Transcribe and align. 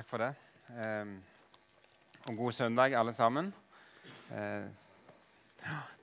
Takk 0.00 0.08
for 0.08 0.22
det. 0.22 0.30
Eh, 0.80 1.08
og 2.30 2.36
god 2.36 2.52
søndag, 2.56 2.94
alle 2.96 3.12
sammen. 3.12 3.50
Eh, 4.32 4.62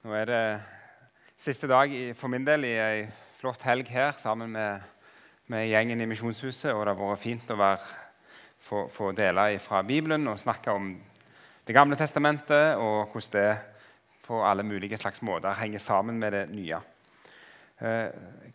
nå 0.03 0.11
er 0.13 0.25
det 0.29 0.41
siste 1.33 1.65
dag 1.67 1.89
i, 1.89 2.11
for 2.13 2.29
min 2.29 2.43
del 2.45 2.67
i 2.67 2.75
ei 2.77 2.99
flott 3.39 3.63
helg 3.65 3.87
her 3.89 4.11
sammen 4.13 4.51
med, 4.53 4.83
med 5.49 5.65
gjengen 5.65 6.03
i 6.03 6.05
Misjonshuset. 6.11 6.75
Og 6.75 6.83
det 6.85 6.93
har 6.93 6.99
vært 6.99 7.23
fint 7.23 7.49
å 7.49 8.77
få 8.93 9.07
dele 9.17 9.47
fra 9.63 9.81
Bibelen 9.81 10.29
og 10.29 10.37
snakke 10.37 10.75
om 10.77 10.91
Det 11.65 11.73
gamle 11.73 11.97
testamentet 11.97 12.77
og 12.77 13.09
hvordan 13.09 13.33
det 13.33 13.57
på 14.27 14.43
alle 14.45 14.63
mulige 14.63 14.97
slags 14.97 15.21
måter 15.21 15.57
henger 15.57 15.79
sammen 15.79 16.19
med 16.19 16.31
det 16.31 16.43
nye. 16.51 16.77
Eh, 17.81 18.13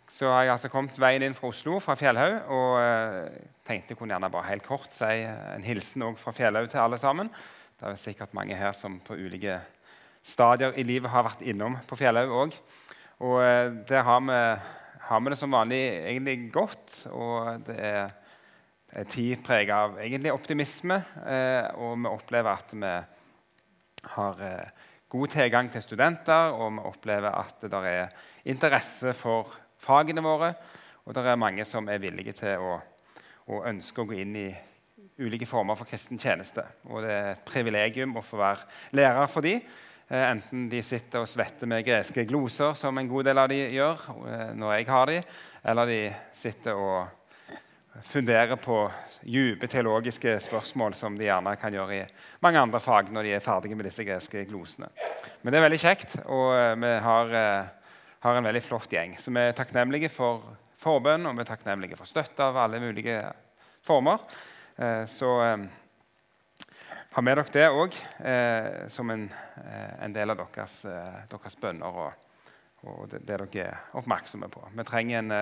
så 0.09 0.31
har 0.31 0.43
jeg 0.43 0.53
altså 0.53 0.69
kommet 0.69 1.03
veien 1.03 1.23
inn 1.27 1.35
fra 1.35 1.49
Oslo, 1.49 1.81
fra 1.81 1.99
Fjellhaug, 1.99 2.39
og 2.47 2.79
eh, 2.79 3.52
tenkte 3.67 3.93
jeg 3.93 3.99
kunne 3.99 4.15
gjerne 4.15 4.31
bare 4.33 4.51
helt 4.51 4.67
kort 4.67 4.95
si 4.95 5.23
en 5.27 5.67
hilsen 5.67 6.05
fra 6.19 6.35
Fjellhaug 6.35 6.71
til 6.71 6.83
alle 6.83 6.99
sammen. 6.99 7.31
Det 7.79 7.89
er 7.89 8.01
sikkert 8.01 8.35
mange 8.35 8.59
her 8.59 8.75
som 8.77 8.99
på 9.03 9.17
ulike 9.19 9.61
stadier 10.23 10.75
i 10.79 10.85
livet 10.87 11.11
har 11.11 11.27
vært 11.27 11.45
innom 11.47 11.79
på 11.89 11.99
Fjellhaug 11.99 12.35
òg. 12.43 12.57
Og 13.23 13.39
eh, 13.43 13.71
der 13.89 14.07
har 14.07 14.21
vi, 14.27 14.41
har 15.09 15.23
vi, 15.23 15.33
det 15.33 15.39
som 15.39 15.55
vanlig 15.55 15.81
egentlig 16.01 16.37
godt. 16.55 16.99
Og 17.15 17.67
det 17.67 17.79
er 17.79 18.13
en 18.99 19.09
tid 19.09 19.43
preget 19.47 19.73
av 19.75 19.97
egentlig 20.03 20.35
optimisme, 20.35 20.99
og 21.81 21.95
vi 21.97 22.11
opplever 22.11 22.51
at 22.53 22.75
vi 22.77 22.91
har 24.19 24.43
god 25.13 25.33
tilgang 25.33 25.71
til 25.73 25.85
studenter, 25.85 26.53
og 26.53 26.75
vi 26.77 26.85
opplever 26.91 27.33
at 27.33 27.65
det 27.73 27.81
er 27.89 28.13
interesse 28.53 29.15
for 29.17 29.49
fagene 29.81 30.21
våre. 30.25 30.53
Og 31.07 31.17
det 31.17 31.25
er 31.27 31.41
mange 31.41 31.65
som 31.67 31.89
er 31.89 32.03
villige 32.03 32.35
til 32.39 32.63
å, 32.63 32.77
å 33.51 33.63
ønsker 33.71 34.05
å 34.05 34.09
gå 34.11 34.19
inn 34.23 34.37
i 34.39 34.51
ulike 35.23 35.47
former 35.49 35.79
for 35.79 35.89
kristen 35.89 36.21
tjeneste. 36.21 36.65
Og 36.91 37.03
det 37.05 37.15
er 37.15 37.31
et 37.33 37.47
privilegium 37.47 38.17
å 38.17 38.25
få 38.25 38.41
være 38.41 38.97
lærer 38.97 39.31
for 39.31 39.45
dem. 39.45 39.63
Eh, 40.09 40.25
enten 40.29 40.69
de 40.71 40.83
sitter 40.85 41.25
og 41.25 41.31
svetter 41.31 41.71
med 41.71 41.85
greske 41.87 42.25
gloser, 42.29 42.75
som 42.79 42.99
en 42.99 43.11
god 43.11 43.31
del 43.31 43.43
av 43.43 43.51
de 43.53 43.61
gjør 43.77 44.07
eh, 44.29 44.53
når 44.59 44.77
jeg 44.77 44.89
har 44.91 45.11
de, 45.11 45.19
eller 45.73 45.91
de 45.91 46.01
sitter 46.37 46.79
og 46.79 47.59
funderer 48.09 48.57
på 48.57 48.87
dype 49.23 49.69
teologiske 49.71 50.39
spørsmål, 50.43 50.97
som 50.99 51.19
de 51.19 51.29
gjerne 51.29 51.53
kan 51.61 51.75
gjøre 51.75 51.99
i 52.01 52.07
mange 52.43 52.63
andre 52.63 52.81
fag 52.83 53.13
når 53.13 53.29
de 53.29 53.35
er 53.37 53.45
ferdige 53.45 53.77
med 53.79 53.87
disse 53.87 54.07
greske 54.07 54.47
glosene. 54.49 54.89
Men 55.43 55.53
det 55.53 55.61
er 55.61 55.67
veldig 55.69 55.83
kjekt, 55.85 56.19
og 56.25 56.49
eh, 56.57 56.75
vi 56.83 56.97
har 57.07 57.39
har 58.23 58.39
en 58.39 58.47
veldig 58.47 58.63
flott 58.63 58.93
gjeng. 58.95 59.17
Så 59.19 59.33
vi 59.35 59.43
er 59.43 59.55
takknemlige 59.57 60.11
for 60.13 60.45
forbønn 60.83 61.29
og 61.29 61.37
vi 61.37 61.45
er 61.45 61.49
takknemlige 61.49 61.99
for 61.99 62.11
støtte 62.11 62.45
av 62.45 62.59
alle 62.65 62.81
mulige 62.83 63.21
former. 63.87 64.23
Eh, 64.77 65.05
så 65.11 65.31
eh, 65.45 65.67
ha 67.13 67.25
med 67.25 67.39
dere 67.39 67.55
det 67.55 67.69
òg 67.71 67.99
eh, 68.25 68.89
som 68.93 69.11
en, 69.13 69.29
en, 70.01 70.15
del 70.15 70.33
av 70.33 70.41
deres, 70.43 70.81
deres 71.31 71.59
bønner 71.61 72.01
og, 72.07 72.41
og 72.89 73.05
det, 73.13 73.23
dere 73.29 73.49
er 73.61 73.99
oppmerksomme 74.01 74.49
på. 74.53 74.65
Vi 74.73 74.89
trenger 74.89 75.21
en, 75.21 75.37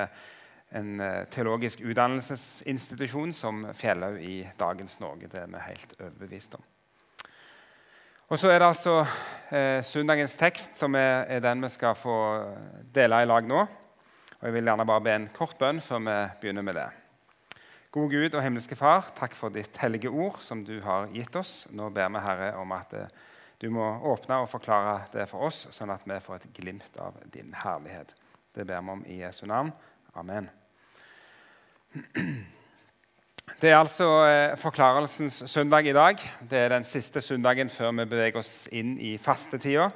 en 0.80 1.06
teologisk 1.30 1.84
utdannelsesinstitusjon 1.86 3.32
som 3.36 3.64
Fjellhaug 3.74 4.20
i 4.20 4.42
dagens 4.58 4.98
Norge. 5.00 5.30
Det 5.30 5.44
er 5.44 5.54
vi 5.54 5.64
helt 5.68 5.96
overbevist 6.00 6.58
om. 6.58 6.68
Og 8.30 8.38
så 8.38 8.52
er 8.52 8.60
det 8.62 8.66
altså 8.68 8.92
eh, 9.50 9.80
søndagens 9.82 10.36
tekst 10.38 10.76
som 10.78 10.94
er, 10.94 11.24
er, 11.26 11.40
den 11.42 11.64
vi 11.64 11.70
skal 11.74 11.96
få 11.98 12.16
dele 12.94 13.24
i 13.24 13.26
lag 13.26 13.46
nå. 13.46 13.64
Og 14.40 14.46
Jeg 14.48 14.54
vil 14.54 14.70
gjerne 14.70 14.86
bare 14.88 15.04
be 15.04 15.12
en 15.12 15.28
kort 15.36 15.58
bønn 15.60 15.82
før 15.84 15.98
vi 16.00 16.16
begynner 16.40 16.64
med 16.64 16.78
det. 16.78 16.86
God 17.92 18.08
Gud 18.08 18.36
og 18.38 18.40
himmelske 18.40 18.76
Far, 18.78 19.10
takk 19.12 19.34
for 19.36 19.52
ditt 19.52 19.76
hellige 19.82 20.08
ord 20.08 20.38
som 20.40 20.62
du 20.64 20.78
har 20.80 21.10
gitt 21.12 21.36
oss. 21.36 21.66
Nå 21.76 21.90
ber 21.92 22.08
vi, 22.14 22.22
Herre, 22.24 22.54
om 22.56 22.72
at 22.72 22.94
eh, 22.96 23.10
du 23.60 23.68
må 23.74 23.84
åpne 24.08 24.38
og 24.40 24.48
forklare 24.48 25.02
det 25.12 25.26
for 25.28 25.50
oss, 25.50 25.66
sånn 25.76 25.92
at 25.92 26.06
vi 26.08 26.16
får 26.24 26.38
et 26.38 26.48
glimt 26.56 26.96
av 27.02 27.18
din 27.34 27.52
herlighet. 27.52 28.14
Det 28.56 28.64
ber 28.64 28.80
vi 28.80 28.94
om 28.94 29.04
i 29.04 29.18
Jesu 29.20 29.44
navn. 29.50 29.74
Amen. 30.16 30.48
Det 33.60 33.68
er 33.68 33.76
altså 33.76 34.08
eh, 34.24 34.56
forklarelsens 34.56 35.42
søndag 35.50 35.84
i 35.84 35.92
dag. 35.92 36.22
Det 36.48 36.64
er 36.64 36.72
den 36.72 36.86
siste 36.88 37.20
søndagen 37.20 37.68
før 37.68 37.92
vi 37.98 38.08
beveger 38.08 38.40
oss 38.40 38.70
inn 38.72 38.96
i 38.96 39.18
fastetida. 39.20 39.90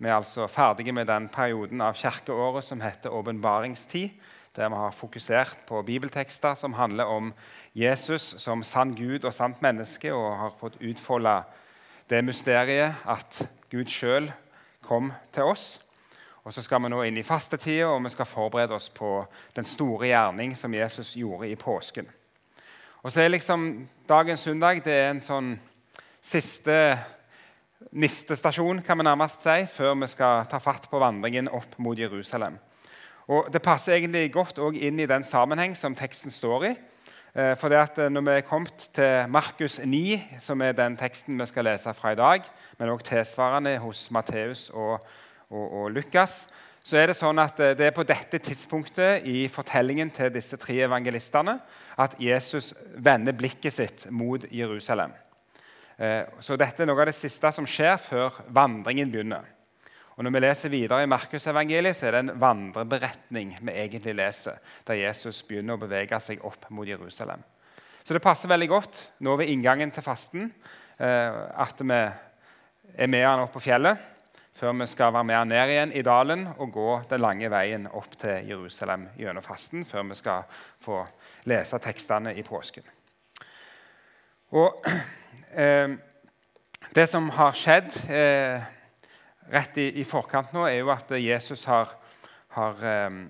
Vi 0.00 0.08
er 0.08 0.14
altså 0.16 0.46
ferdige 0.48 0.92
med 0.96 1.04
den 1.06 1.26
perioden 1.28 1.82
av 1.84 1.92
kirkeåret 1.92 2.64
som 2.64 2.80
heter 2.80 3.12
åpenbaringstid, 3.12 4.08
der 4.56 4.70
vi 4.72 4.78
har 4.80 4.94
fokusert 4.96 5.58
på 5.68 5.82
bibeltekster 5.82 6.54
som 6.56 6.72
handler 6.72 7.04
om 7.04 7.34
Jesus 7.76 8.34
som 8.40 8.64
sann 8.64 8.94
Gud 8.96 9.24
og 9.28 9.34
sant 9.36 9.60
menneske, 9.62 10.14
og 10.14 10.38
har 10.38 10.56
fått 10.60 10.80
utfolde 10.80 11.34
det 12.08 12.22
mysteriet 12.24 12.96
at 13.04 13.42
Gud 13.70 13.92
sjøl 13.92 14.32
kom 14.88 15.12
til 15.36 15.52
oss. 15.52 15.80
Og 16.44 16.52
Så 16.52 16.62
skal 16.62 16.80
vi 16.82 16.88
nå 16.88 17.02
inn 17.04 17.20
i 17.20 17.22
fastetida, 17.22 17.92
og 17.92 18.00
vi 18.04 18.16
skal 18.16 18.26
forberede 18.26 18.74
oss 18.74 18.88
på 18.88 19.26
den 19.56 19.68
store 19.68 20.06
gjerning 20.06 20.56
som 20.56 20.74
Jesus 20.74 21.12
gjorde 21.14 21.50
i 21.50 21.60
påsken. 21.60 22.08
Og 23.02 23.12
så 23.12 23.20
er 23.20 23.28
liksom 23.28 23.88
dagens 24.08 24.40
søndag 24.40 24.80
det 24.84 24.92
er 24.92 25.10
en 25.10 25.20
sånn 25.20 25.58
siste 26.22 26.96
nistestasjon 27.92 28.82
kan 28.86 28.98
vi 28.98 29.06
nærmest 29.06 29.44
si, 29.44 29.64
før 29.72 29.96
vi 30.02 30.08
skal 30.10 30.46
ta 30.50 30.60
fatt 30.62 30.88
på 30.90 31.00
vandringen 31.00 31.48
opp 31.48 31.78
mot 31.78 31.98
Jerusalem. 31.98 32.58
Og 33.30 33.52
Det 33.52 33.62
passer 33.62 33.94
egentlig 33.94 34.32
godt 34.32 34.58
inn 34.74 34.98
i 35.00 35.06
den 35.06 35.24
sammenheng 35.24 35.76
som 35.76 35.94
teksten 35.94 36.30
står 36.30 36.64
i. 36.64 36.74
Eh, 37.34 37.54
for 37.56 37.70
det 37.70 37.78
at 37.78 37.98
eh, 37.98 38.10
Når 38.10 38.20
vi 38.20 38.30
er 38.30 38.40
kommet 38.40 38.88
til 38.92 39.28
Markus 39.28 39.78
9, 39.78 40.22
som 40.40 40.60
er 40.60 40.72
den 40.72 40.96
teksten 40.96 41.38
vi 41.38 41.46
skal 41.46 41.64
lese 41.64 41.94
fra 41.94 42.12
i 42.12 42.18
dag, 42.18 42.42
men 42.78 42.88
også 42.88 43.06
tilsvarende 43.06 43.78
hos 43.78 44.10
Matteus 44.10 44.70
og, 44.70 44.98
og, 45.50 45.72
og 45.72 45.90
Lukas, 45.90 46.48
så 46.82 46.96
er 46.96 47.06
det 47.06 47.16
sånn 47.16 47.38
at 47.38 47.60
eh, 47.60 47.76
det 47.78 47.86
er 47.86 47.94
på 47.94 48.02
dette 48.02 48.38
tidspunktet 48.38 49.26
i 49.30 49.46
fortellingen 49.48 50.10
til 50.10 50.32
disse 50.34 50.56
tre 50.56 50.80
evangelistene 50.82 51.60
at 51.98 52.18
Jesus 52.18 52.74
vender 52.96 53.32
blikket 53.32 53.72
sitt 53.72 54.06
mot 54.10 54.44
Jerusalem. 54.50 55.14
Eh, 56.00 56.24
så 56.40 56.56
dette 56.56 56.80
er 56.80 56.88
noe 56.88 57.02
av 57.02 57.10
det 57.10 57.16
siste 57.18 57.50
som 57.52 57.66
skjer 57.68 57.98
før 58.00 58.38
vandringen 58.48 59.10
begynner. 59.12 59.44
Og 60.16 60.24
Når 60.24 60.34
vi 60.34 60.40
leser 60.40 60.72
videre 60.72 61.02
i 61.04 61.08
Markusevangeliet, 61.08 61.96
så 61.96 62.08
er 62.08 62.12
det 62.12 62.20
en 62.24 62.40
vandreberetning 62.40 63.54
vi 63.60 63.72
egentlig 63.72 64.14
leser, 64.16 64.58
der 64.84 65.00
Jesus 65.00 65.42
begynner 65.48 65.78
å 65.78 65.80
bevege 65.80 66.18
seg 66.20 66.44
opp 66.44 66.66
mot 66.70 66.88
Jerusalem. 66.88 67.40
Så 68.04 68.16
det 68.16 68.24
passer 68.24 68.48
veldig 68.48 68.68
godt 68.68 69.00
nå 69.24 69.36
ved 69.36 69.52
inngangen 69.52 69.92
til 69.92 70.04
fasten 70.04 70.50
eh, 70.98 71.40
at 71.56 71.80
vi 71.80 72.00
er 72.00 73.12
med 73.12 73.24
han 73.24 73.44
opp 73.44 73.52
på 73.56 73.64
fjellet 73.64 74.08
før 74.60 74.74
vi 74.76 74.86
skal 74.92 75.12
være 75.14 75.24
med 75.24 75.52
ned 75.54 75.72
igjen 75.72 75.92
i 75.96 76.04
dalen 76.04 76.46
og 76.50 76.72
gå 76.74 76.88
den 77.08 77.22
lange 77.22 77.48
veien 77.52 77.86
opp 77.96 78.16
til 78.20 78.48
Jerusalem 78.50 79.06
gjennom 79.16 79.44
fasten, 79.44 79.86
før 79.88 80.08
vi 80.10 80.18
skal 80.20 80.48
få 80.84 81.00
lese 81.48 81.80
tekstene 81.80 82.34
i 82.36 82.44
påsken. 82.44 82.84
Og 84.50 84.82
eh, 85.54 85.90
Det 86.90 87.06
som 87.06 87.28
har 87.30 87.54
skjedd 87.54 87.94
eh, 88.10 88.62
rett 89.50 89.76
i, 89.78 89.86
i, 90.02 90.04
forkant 90.04 90.50
nå, 90.54 90.64
er 90.66 90.80
jo 90.80 90.90
at 90.90 91.12
Jesus 91.22 91.62
har, 91.70 91.92
har 92.56 92.80
eh, 92.82 93.20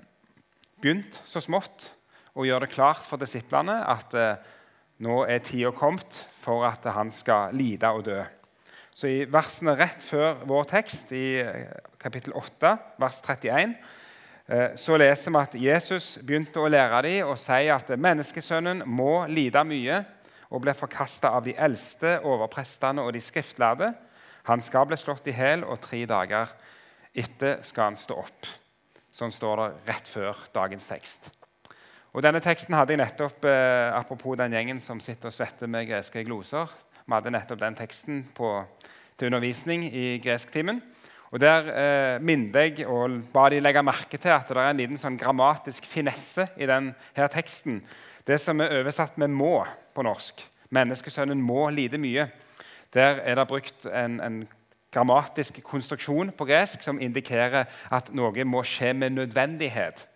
begynt 0.81 1.19
så 1.29 1.43
smått 1.45 1.91
å 2.33 2.47
gjøre 2.49 2.65
det 2.65 2.73
klart 2.73 3.05
for 3.05 3.21
disiplene 3.21 3.83
at 3.85 4.17
eh, 4.17 4.39
nå 5.05 5.27
er 5.29 5.43
tida 5.45 5.75
kommet 5.77 6.23
for 6.41 6.65
at 6.65 6.89
han 6.89 7.13
skal 7.13 7.53
lide 7.57 7.91
og 7.93 8.07
dø. 8.09 8.23
Så 8.97 9.11
I 9.11 9.27
versene 9.29 9.77
rett 9.77 10.01
før 10.01 10.41
vår 10.49 10.71
tekst, 10.73 11.13
i 11.13 11.41
eh, 11.45 11.69
kapittel 12.01 12.33
8, 12.37 12.73
vers 13.01 13.21
31, 13.27 13.77
eh, 14.49 14.71
så 14.81 14.97
leser 14.97 15.37
vi 15.37 15.43
at 15.43 15.59
Jesus 15.67 16.09
begynte 16.25 16.65
å 16.65 16.73
lære 16.73 17.05
dem 17.11 17.29
og 17.29 17.37
si 17.41 17.69
at 17.69 17.93
menneskesønnen 17.93 18.87
må 18.89 19.27
lide 19.29 19.67
mye 19.69 20.01
og 20.51 20.63
ble 20.65 20.75
forkasta 20.75 21.31
av 21.37 21.47
de 21.47 21.55
eldste 21.55 22.19
overprestene 22.27 23.03
og 23.03 23.15
de 23.15 23.23
skriftlærde. 23.23 23.93
Han 24.49 24.63
skal 24.65 24.89
bli 24.91 24.99
slått 24.99 25.29
i 25.31 25.35
hjel, 25.37 25.63
og 25.65 25.81
tre 25.85 26.03
dager 26.11 26.51
etter 27.15 27.61
skal 27.67 27.91
han 27.93 27.99
stå 28.01 28.17
opp. 28.19 28.49
Sånn 29.11 29.35
står 29.35 29.63
det 29.63 29.69
rett 29.91 30.11
før 30.11 30.39
dagens 30.55 30.87
tekst. 30.91 31.31
Og 32.11 32.25
Denne 32.27 32.41
teksten 32.43 32.75
hadde 32.75 32.95
jeg 32.95 33.03
nettopp, 33.03 33.45
eh, 33.47 33.91
apropos 33.95 34.37
den 34.39 34.53
gjengen 34.53 34.81
som 34.83 35.01
sitter 35.01 35.31
og 35.31 35.35
svetter 35.35 35.71
med 35.71 35.87
greske 35.87 36.25
gloser. 36.27 36.67
Vi 37.07 37.13
hadde 37.15 37.31
nettopp 37.31 37.61
den 37.61 37.77
teksten 37.79 38.25
på, 38.35 38.65
til 39.17 39.31
undervisning 39.31 39.85
i 39.87 40.19
gresktimen. 40.19 40.83
Og 41.31 41.41
Der 41.41 41.69
eh, 41.71 42.23
minnet 42.23 42.57
jeg 42.57 42.87
og 42.91 43.21
ba 43.33 43.49
de 43.49 43.61
legge 43.63 43.83
merke 43.87 44.19
til 44.19 44.33
at 44.35 44.49
det 44.49 44.57
er 44.59 44.71
en 44.73 44.81
liten 44.81 44.99
sånn 44.99 45.19
grammatisk 45.19 45.87
finesse 45.87 46.49
i 46.59 46.67
denne 46.67 47.29
teksten. 47.31 47.79
Det 48.27 48.41
som 48.43 48.61
er 48.61 48.81
oversatt 48.81 49.19
med 49.19 49.31
'må' 49.31 49.67
på 49.95 50.03
norsk. 50.03 50.43
Menneskesønnen 50.71 51.43
må 51.43 51.69
lide 51.71 51.99
mye. 51.99 52.29
Der 52.95 53.23
er 53.23 53.35
det 53.35 53.49
brukt 53.49 53.87
en, 53.87 54.21
en 54.21 54.49
grammatisk 54.91 55.63
konstruksjon 55.63 56.33
på 56.33 56.45
gresk 56.45 56.83
som 56.83 57.01
indikerer 57.01 57.65
at 57.91 58.11
noe 58.15 58.45
må 58.45 58.63
skje 58.67 58.93
med 58.93 59.11
nødvendighet. 59.11 60.09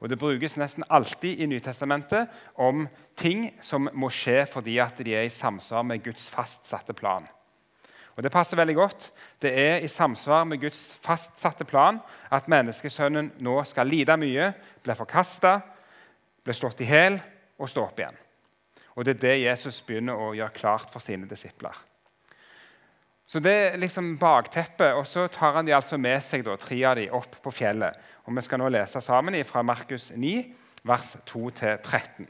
Og 0.00 0.08
Det 0.08 0.18
brukes 0.18 0.56
nesten 0.56 0.84
alltid 0.90 1.40
i 1.40 1.46
Nytestamentet 1.46 2.28
om 2.54 2.88
ting 3.16 3.54
som 3.60 3.88
må 3.94 4.10
skje 4.10 4.44
fordi 4.46 4.78
at 4.78 4.98
de 4.98 5.14
er 5.14 5.22
i 5.22 5.32
samsvar 5.32 5.82
med 5.82 6.04
Guds 6.04 6.28
fastsatte 6.30 6.92
plan. 6.92 7.28
Og 8.16 8.22
Det 8.22 8.32
passer 8.32 8.56
veldig 8.56 8.74
godt. 8.74 9.12
Det 9.42 9.52
er 9.52 9.84
i 9.84 9.88
samsvar 9.88 10.44
med 10.44 10.60
Guds 10.60 10.88
fastsatte 11.04 11.64
plan 11.68 11.98
at 12.32 12.48
menneskesønnen 12.48 13.34
nå 13.44 13.56
skal 13.64 13.86
lide 13.86 14.16
mye, 14.16 14.52
bli 14.82 14.94
forkasta, 14.96 15.58
bli 16.44 16.54
slått 16.56 16.80
i 16.80 16.88
hjel 16.88 17.18
og 17.58 17.68
stå 17.68 17.84
opp 17.84 18.00
igjen. 18.00 18.16
Og 18.96 19.04
Det 19.04 19.16
er 19.16 19.20
det 19.20 19.36
Jesus 19.42 19.82
begynner 19.84 20.16
å 20.16 20.32
gjøre 20.32 20.56
klart 20.56 20.90
for 20.90 21.04
sine 21.04 21.28
disipler. 21.28 21.76
Så 23.26 23.40
Det 23.40 23.52
er 23.52 23.76
liksom 23.76 24.16
bakteppet. 24.18 24.94
og 24.94 25.06
Så 25.06 25.28
tar 25.28 25.52
han 25.52 25.66
de 25.66 25.74
altså 25.74 25.98
med 25.98 26.22
seg, 26.22 26.44
da, 26.44 26.56
tre 26.56 26.84
av 26.84 26.96
de 26.96 27.10
opp 27.10 27.42
på 27.42 27.50
fjellet. 27.50 27.92
Og 28.24 28.36
Vi 28.36 28.42
skal 28.42 28.58
nå 28.58 28.68
lese 28.68 29.00
sammen 29.00 29.44
fra 29.44 29.62
Markus 29.62 30.12
9, 30.16 30.54
vers 30.84 31.16
2-13. 31.26 32.26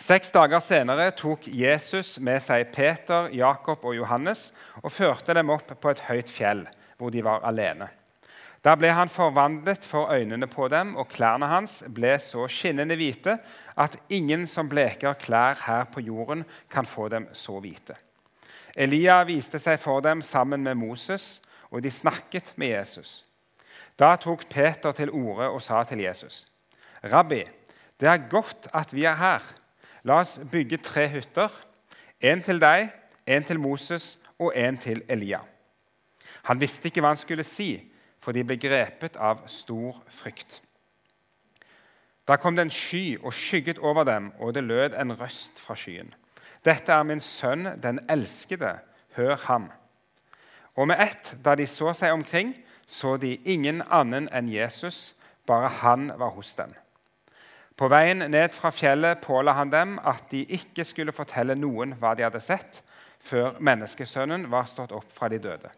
Seks 0.00 0.30
dager 0.32 0.62
senere 0.64 1.10
tok 1.12 1.44
Jesus 1.52 2.14
med 2.24 2.40
seg 2.40 2.70
Peter, 2.72 3.28
Jakob 3.28 3.82
og 3.84 3.96
Johannes 3.96 4.50
og 4.80 4.92
førte 4.94 5.34
dem 5.36 5.52
opp 5.52 5.68
på 5.80 5.92
et 5.92 6.00
høyt 6.06 6.32
fjell, 6.32 6.62
hvor 6.96 7.12
de 7.12 7.20
var 7.24 7.44
alene. 7.44 7.90
Da 8.62 8.76
ble 8.78 8.92
han 8.94 9.10
forvandlet 9.10 9.84
for 9.84 10.12
øynene 10.14 10.46
på 10.46 10.68
dem, 10.70 10.94
og 10.96 11.10
klærne 11.10 11.48
hans 11.50 11.80
ble 11.92 12.14
så 12.22 12.46
skinnende 12.48 12.96
hvite 12.96 13.36
at 13.76 13.98
ingen 14.08 14.46
som 14.46 14.70
bleker 14.70 15.18
klær 15.18 15.58
her 15.66 15.88
på 15.90 16.00
jorden, 16.00 16.46
kan 16.70 16.86
få 16.86 17.08
dem 17.12 17.26
så 17.34 17.58
hvite. 17.60 17.98
Elia 18.72 19.18
viste 19.28 19.58
seg 19.60 19.80
for 19.82 20.00
dem 20.00 20.22
sammen 20.24 20.62
med 20.64 20.78
Moses, 20.78 21.42
og 21.70 21.82
de 21.82 21.90
snakket 21.90 22.54
med 22.56 22.72
Jesus. 22.78 23.24
Da 23.98 24.14
tok 24.16 24.46
Peter 24.48 24.94
til 24.96 25.10
orde 25.10 25.50
og 25.50 25.60
sa 25.62 25.82
til 25.84 26.00
Jesus.: 26.00 26.46
Rabbi, 27.04 27.42
det 28.00 28.08
er 28.08 28.28
godt 28.30 28.70
at 28.72 28.94
vi 28.94 29.04
er 29.04 29.18
her. 29.18 29.42
La 30.04 30.20
oss 30.20 30.38
bygge 30.50 30.80
tre 30.82 31.06
hytter. 31.08 31.50
En 32.20 32.42
til 32.42 32.60
deg, 32.62 32.90
en 33.26 33.44
til 33.44 33.60
Moses 33.60 34.18
og 34.38 34.52
en 34.56 34.78
til 34.78 35.02
Elia. 35.08 35.40
Han 36.48 36.60
visste 36.60 36.88
ikke 36.88 37.02
hva 37.02 37.14
han 37.14 37.20
skulle 37.20 37.46
si 37.46 37.76
for 38.22 38.34
de 38.34 38.44
ble 38.46 38.56
grepet 38.60 39.18
av 39.18 39.42
stor 39.50 39.98
frykt. 40.10 40.60
Da 42.28 42.38
kom 42.38 42.54
det 42.54 42.68
en 42.68 42.74
sky 42.74 43.18
og 43.18 43.34
skygget 43.34 43.80
over 43.82 44.06
dem, 44.06 44.30
og 44.38 44.54
det 44.54 44.62
lød 44.64 44.94
en 44.98 45.14
røst 45.18 45.58
fra 45.58 45.74
skyen. 45.74 46.12
Dette 46.62 46.94
er 46.94 47.02
min 47.02 47.20
sønn, 47.20 47.66
den 47.82 47.98
elskede. 48.10 48.78
Hør 49.16 49.34
ham. 49.48 49.66
Og 50.78 50.86
med 50.88 51.02
ett, 51.02 51.34
da 51.44 51.52
de 51.58 51.66
så 51.66 51.90
seg 51.92 52.14
omkring, 52.14 52.54
så 52.86 53.16
de 53.20 53.34
ingen 53.44 53.82
annen 53.90 54.28
enn 54.32 54.48
Jesus, 54.48 55.16
bare 55.46 55.68
han 55.82 56.12
var 56.16 56.32
hos 56.32 56.54
dem. 56.54 56.70
På 57.76 57.88
veien 57.88 58.24
ned 58.30 58.52
fra 58.52 58.70
fjellet 58.74 59.20
påla 59.24 59.54
han 59.56 59.70
dem 59.72 59.96
at 59.98 60.28
de 60.30 60.44
ikke 60.56 60.84
skulle 60.84 61.14
fortelle 61.14 61.56
noen 61.56 61.94
hva 62.00 62.12
de 62.14 62.26
hadde 62.26 62.40
sett, 62.44 62.82
før 63.22 63.56
menneskesønnen 63.62 64.48
var 64.50 64.68
stått 64.68 64.92
opp 64.92 65.12
fra 65.14 65.28
de 65.32 65.38
døde. 65.40 65.70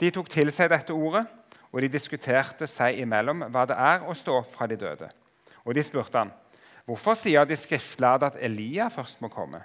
De 0.00 0.10
tok 0.10 0.28
til 0.32 0.50
seg 0.52 0.72
dette 0.72 0.94
ordet 0.96 1.26
og 1.74 1.82
de 1.82 1.90
diskuterte 1.90 2.68
seg 2.70 3.00
imellom 3.02 3.48
hva 3.50 3.66
det 3.66 3.76
er 3.76 4.06
å 4.06 4.14
stå 4.14 4.38
opp 4.40 4.52
fra 4.54 4.68
de 4.70 4.78
døde. 4.78 5.08
Og 5.66 5.74
de 5.74 5.82
spurte 5.82 6.18
han, 6.18 6.32
'Hvorfor 6.86 7.14
sier 7.14 7.44
de 7.44 7.56
skriftlærde 7.56 8.26
at 8.26 8.36
Elia 8.38 8.88
først 8.88 9.20
må 9.20 9.28
komme?' 9.28 9.64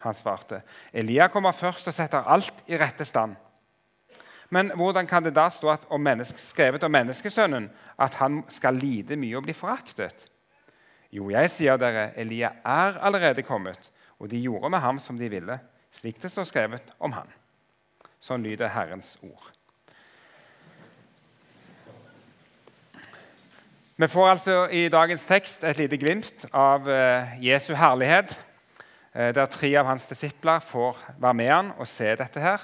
Han 0.00 0.14
svarte, 0.14 0.62
'Elia 0.92 1.28
kommer 1.28 1.52
først 1.52 1.88
og 1.88 1.94
setter 1.94 2.26
alt 2.26 2.64
i 2.66 2.76
rette 2.76 3.04
stand.' 3.04 3.36
Men 4.50 4.70
hvordan 4.70 5.06
kan 5.06 5.22
det 5.22 5.34
da 5.34 5.48
stå 5.48 5.76
om 5.90 6.24
skrevet 6.24 6.84
om 6.84 6.90
menneskesønnen 6.90 7.70
at 7.98 8.14
han 8.14 8.44
skal 8.48 8.74
lide 8.74 9.16
mye 9.16 9.36
og 9.36 9.42
bli 9.42 9.52
foraktet? 9.52 10.28
Jo, 11.14 11.28
jeg 11.30 11.50
sier 11.52 11.78
dere, 11.78 12.08
Elia 12.18 12.48
er 12.66 12.96
allerede 13.06 13.44
kommet, 13.46 13.92
og 14.18 14.26
de 14.32 14.40
gjorde 14.42 14.72
med 14.74 14.82
ham 14.82 14.98
som 14.98 15.18
de 15.18 15.28
ville, 15.30 15.60
slik 15.94 16.16
det 16.18 16.30
står 16.32 16.48
skrevet 16.48 16.88
om 16.98 17.12
han. 17.14 17.28
Sånn 18.18 18.42
lyder 18.42 18.72
Herrens 18.74 19.12
ord. 19.22 19.52
Vi 23.94 24.08
får 24.10 24.30
altså 24.32 24.56
i 24.74 24.88
dagens 24.90 25.22
tekst 25.28 25.62
et 25.62 25.78
lite 25.78 26.00
glimt 26.02 26.48
av 26.50 26.88
eh, 26.90 27.36
Jesu 27.46 27.76
herlighet, 27.78 28.34
eh, 29.12 29.30
der 29.36 29.46
tre 29.46 29.70
av 29.78 29.86
hans 29.86 30.08
disipler 30.10 30.58
får 30.66 30.98
være 31.22 31.38
med 31.38 31.52
han 31.52 31.70
og 31.78 31.86
se 31.86 32.10
dette. 32.18 32.42
her. 32.42 32.58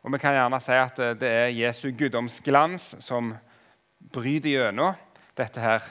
Og 0.00 0.16
Vi 0.16 0.22
kan 0.22 0.32
gjerne 0.32 0.62
si 0.64 0.80
at 0.80 1.04
eh, 1.04 1.12
det 1.12 1.34
er 1.42 1.52
Jesu 1.52 1.90
guddomsglans 1.92 2.94
som 3.04 3.34
bryter 4.00 4.54
gjennom 4.54 4.96
dette 5.36 5.60
her 5.60 5.84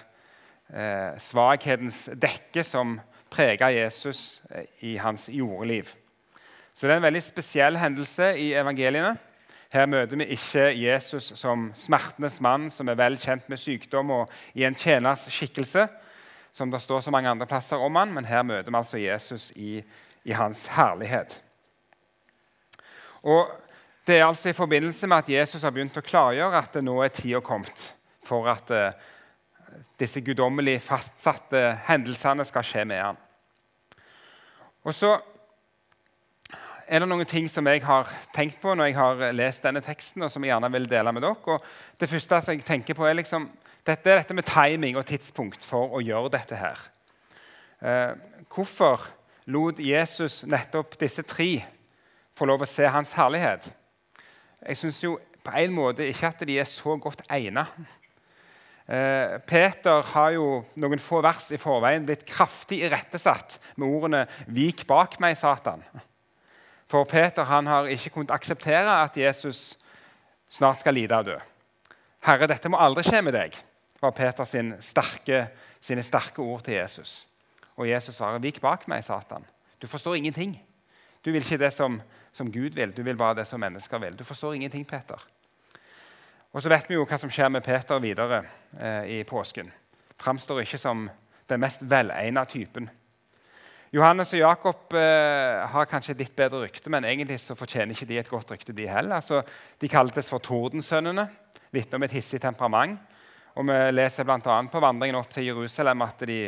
svakhetens 1.22 2.08
dekke 2.18 2.64
som 2.66 2.96
preger 3.32 3.70
Jesus 3.76 4.42
i 4.82 4.96
hans 4.98 5.28
jordeliv. 5.30 5.92
Så 6.74 6.88
det 6.88 6.96
er 6.96 7.00
en 7.00 7.08
veldig 7.08 7.24
spesiell 7.24 7.78
hendelse 7.80 8.34
i 8.40 8.50
evangeliene. 8.58 9.14
Her 9.72 9.86
møter 9.92 10.20
vi 10.20 10.28
ikke 10.36 10.70
Jesus 10.76 11.32
som 11.40 11.70
smertenes 11.76 12.42
mann, 12.44 12.70
som 12.72 12.88
er 12.88 12.98
vel 13.00 13.18
kjent 13.20 13.48
med 13.52 13.60
sykdom 13.60 14.12
og 14.12 14.34
i 14.56 14.64
en 14.68 14.76
tjeners 14.76 15.28
skikkelse, 15.32 15.88
som 16.56 16.72
det 16.72 16.82
står 16.84 17.02
så 17.04 17.12
mange 17.12 17.30
andre 17.30 17.48
plasser 17.48 17.80
om 17.80 17.96
han, 18.00 18.14
men 18.16 18.28
her 18.28 18.44
møter 18.44 18.72
vi 18.72 18.78
altså 18.80 19.02
Jesus 19.02 19.50
i, 19.56 19.82
i 20.24 20.36
hans 20.36 20.68
herlighet. 20.76 21.42
Og 23.24 23.62
Det 24.06 24.20
er 24.20 24.26
altså 24.26 24.50
i 24.50 24.54
forbindelse 24.54 25.08
med 25.08 25.18
at 25.18 25.30
Jesus 25.30 25.64
har 25.66 25.72
begynt 25.74 25.96
å 25.98 26.02
klargjøre 26.06 26.60
at 26.60 26.76
det 26.78 26.84
nå 26.86 27.00
er 27.02 27.10
tida 27.10 27.40
kommet 27.42 27.88
for 28.22 28.46
at 28.52 28.70
uh, 28.70 28.92
disse 30.00 30.22
guddommelig 30.22 30.80
fastsatte 30.84 31.62
hendelsene 31.88 32.46
skal 32.48 32.66
skje 32.66 32.86
med 32.88 33.02
han. 33.02 33.22
Og 34.86 34.94
så 34.94 35.16
er 36.86 37.02
det 37.02 37.10
noen 37.10 37.26
ting 37.26 37.48
som 37.50 37.66
jeg 37.66 37.82
har 37.86 38.10
tenkt 38.36 38.60
på 38.62 38.76
når 38.78 38.92
jeg 38.92 38.98
har 39.00 39.24
lest 39.34 39.64
denne 39.66 39.82
teksten, 39.82 40.26
og 40.26 40.32
som 40.32 40.44
jeg 40.46 40.54
gjerne 40.54 40.72
vil 40.76 40.90
dele 40.90 41.14
med 41.16 41.26
dere. 41.26 41.56
Og 41.56 42.00
det 42.00 42.10
første 42.12 42.42
jeg 42.52 42.66
tenker 42.66 42.98
på 42.98 43.08
er 43.08 43.18
liksom, 43.18 43.48
dette, 43.86 44.12
dette 44.12 44.38
med 44.38 44.46
timing 44.46 45.00
og 45.00 45.08
tidspunkt 45.10 45.66
for 45.66 45.98
å 45.98 46.04
gjøre 46.06 46.34
dette 46.38 46.60
her. 46.60 46.84
Eh, 47.82 48.14
hvorfor 48.54 49.08
lot 49.52 49.82
Jesus 49.82 50.44
nettopp 50.50 50.98
disse 51.02 51.26
tre 51.26 51.50
få 52.38 52.48
lov 52.50 52.64
å 52.66 52.70
se 52.70 52.88
hans 52.90 53.14
herlighet? 53.18 53.72
Jeg 54.66 54.80
syns 54.82 55.02
jo 55.04 55.18
på 55.46 55.54
en 55.62 55.74
måte 55.74 56.08
ikke 56.10 56.32
at 56.32 56.46
de 56.48 56.58
er 56.62 56.70
så 56.70 56.96
godt 57.02 57.26
egnet. 57.30 57.70
Eh, 58.86 59.40
Peter 59.50 60.04
har 60.14 60.34
jo 60.36 60.60
noen 60.78 61.02
få 61.02 61.18
vers 61.26 61.48
i 61.56 61.58
forveien 61.58 62.06
blitt 62.06 62.26
kraftig 62.30 62.84
irettesatt 62.86 63.58
med 63.82 63.90
ordene 63.90 64.26
'Vik 64.46 64.86
bak 64.88 65.20
meg, 65.20 65.38
Satan'. 65.38 65.82
For 66.88 67.04
Peter 67.04 67.44
han 67.44 67.66
har 67.66 67.90
ikke 67.90 68.10
kunnet 68.10 68.32
akseptere 68.32 69.02
at 69.04 69.18
Jesus 69.18 69.78
snart 70.50 70.80
skal 70.80 70.94
lide 70.94 71.18
og 71.18 71.26
dø. 71.26 71.38
'Herre, 72.22 72.48
dette 72.48 72.70
må 72.70 72.78
aldri 72.78 73.04
skje 73.04 73.22
med 73.22 73.34
deg', 73.34 73.58
var 74.02 74.12
Peter 74.12 74.46
sin 74.46 74.76
sterke, 74.82 75.48
sine 75.82 76.04
sterke 76.04 76.40
ord 76.40 76.62
til 76.62 76.74
Jesus. 76.74 77.28
Og 77.78 77.90
Jesus 77.90 78.16
svarer, 78.16 78.40
'Vik 78.40 78.62
bak 78.62 78.88
meg, 78.88 79.04
Satan. 79.04 79.46
Du 79.82 79.88
forstår 79.88 80.16
ingenting.' 80.16 80.62
Du 81.26 81.32
vil 81.32 81.42
ikke 81.42 81.58
det 81.58 81.74
som, 81.74 82.02
som, 82.32 82.52
Gud 82.52 82.76
vil, 82.78 82.92
du 82.98 83.02
vil 83.02 83.18
bare 83.18 83.36
det 83.36 83.48
som 83.48 83.60
mennesker 83.60 83.98
vil. 83.98 84.14
Du 84.20 84.24
forstår 84.24 84.54
ingenting, 84.54 84.88
Peter. 84.88 85.18
Og 86.56 86.64
så 86.64 86.72
vet 86.72 86.86
vi 86.88 86.96
jo 86.96 87.04
hva 87.04 87.18
som 87.20 87.32
skjer 87.32 87.50
med 87.52 87.66
Peter 87.66 88.00
videre 88.00 88.38
eh, 88.80 89.18
i 89.18 89.24
påsken. 89.28 89.68
Framstår 90.16 90.62
ikke 90.62 90.78
som 90.80 91.02
den 91.52 91.60
mest 91.60 91.82
velegna 91.84 92.46
typen. 92.48 92.88
Johannes 93.92 94.32
og 94.38 94.40
Jakob 94.40 94.96
eh, 94.96 95.66
har 95.68 95.90
kanskje 95.92 96.14
et 96.14 96.22
litt 96.24 96.36
bedre 96.38 96.62
rykte, 96.64 96.88
men 96.92 97.04
egentlig 97.08 97.42
så 97.44 97.58
fortjener 97.60 97.92
ikke 97.92 98.08
de 98.08 98.20
et 98.22 98.30
godt 98.32 98.54
rykte, 98.54 98.76
de 98.76 98.88
heller. 98.88 99.18
Altså, 99.18 99.42
de 99.84 99.90
kaltes 99.92 100.32
for 100.32 100.40
Tordensønnene, 100.44 101.26
vitner 101.76 102.00
om 102.00 102.06
et 102.08 102.16
hissig 102.16 102.40
temperament. 102.44 103.02
Og 103.60 103.68
Vi 103.68 103.76
leser 103.92 104.24
bl.a. 104.28 104.56
på 104.72 104.84
vandringen 104.84 105.20
opp 105.20 105.34
til 105.34 105.50
Jerusalem 105.50 106.06
at 106.08 106.24
de 106.28 106.40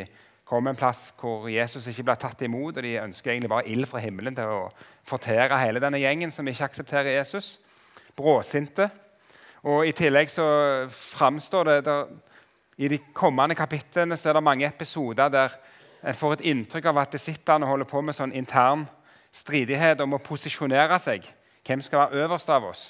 kom 0.48 0.68
en 0.68 0.76
plass 0.76 1.10
hvor 1.20 1.44
Jesus 1.52 1.90
ikke 1.92 2.06
ble 2.08 2.16
tatt 2.20 2.46
imot, 2.48 2.80
og 2.80 2.84
de 2.84 2.94
ønsker 3.02 3.34
egentlig 3.34 3.52
bare 3.52 3.68
ild 3.68 3.84
fra 3.88 4.00
himmelen 4.00 4.36
til 4.36 4.54
å 4.56 4.64
fortere 5.04 5.60
hele 5.60 5.84
denne 5.84 6.00
gjengen 6.00 6.32
som 6.32 6.48
ikke 6.48 6.70
aksepterer 6.70 7.12
Jesus. 7.18 7.58
Bråsinte. 8.16 8.88
Og 9.66 9.88
I 9.88 9.94
tillegg 9.96 10.30
så 10.30 10.46
framstår 10.92 11.64
det 11.64 11.78
der, 11.88 12.06
I 12.78 12.88
de 12.88 12.98
kommende 13.12 13.56
kapitlene 13.58 14.16
så 14.16 14.30
er 14.30 14.38
det 14.38 14.44
mange 14.46 14.66
episoder 14.66 15.28
der 15.28 15.56
en 16.06 16.14
får 16.14 16.36
et 16.36 16.44
inntrykk 16.52 16.84
av 16.92 17.00
at 17.02 17.12
disiplene 17.16 17.66
holder 17.66 17.88
på 17.90 18.00
med 18.06 18.14
sånn 18.14 18.32
intern 18.38 18.84
stridighet 19.34 20.00
om 20.00 20.14
å 20.14 20.22
posisjonere 20.22 20.98
seg. 21.02 21.26
Hvem 21.66 21.82
skal 21.82 22.04
være 22.04 22.22
øverst 22.22 22.50
av 22.54 22.68
oss? 22.68 22.84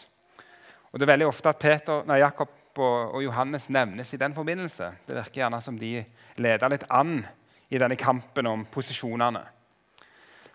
Og 0.93 0.99
Det 0.99 1.07
er 1.07 1.13
veldig 1.13 1.29
ofte 1.29 1.49
at 1.49 1.59
Peter, 1.59 2.05
nei, 2.09 2.21
Jakob 2.21 2.53
og, 2.79 3.15
og, 3.15 3.23
Johannes 3.25 3.69
nevnes 3.75 4.13
i 4.15 4.21
den 4.21 4.35
forbindelse. 4.35 4.93
Det 5.07 5.17
virker 5.17 5.43
gjerne 5.43 5.61
som 5.65 5.79
de 5.79 6.05
leder 6.39 6.71
litt 6.71 6.85
an 6.91 7.21
i 7.69 7.81
denne 7.81 7.97
kampen 7.99 8.47
om 8.47 8.65
posisjonene. 8.71 9.43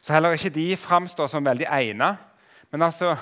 Så 0.02 0.14
heller 0.16 0.36
ikke 0.36 0.54
de 0.54 0.74
framstår 0.80 1.30
som 1.32 1.46
veldig 1.46 1.68
egnet. 1.70 2.22
Men 2.72 2.88
altså, 2.88 3.16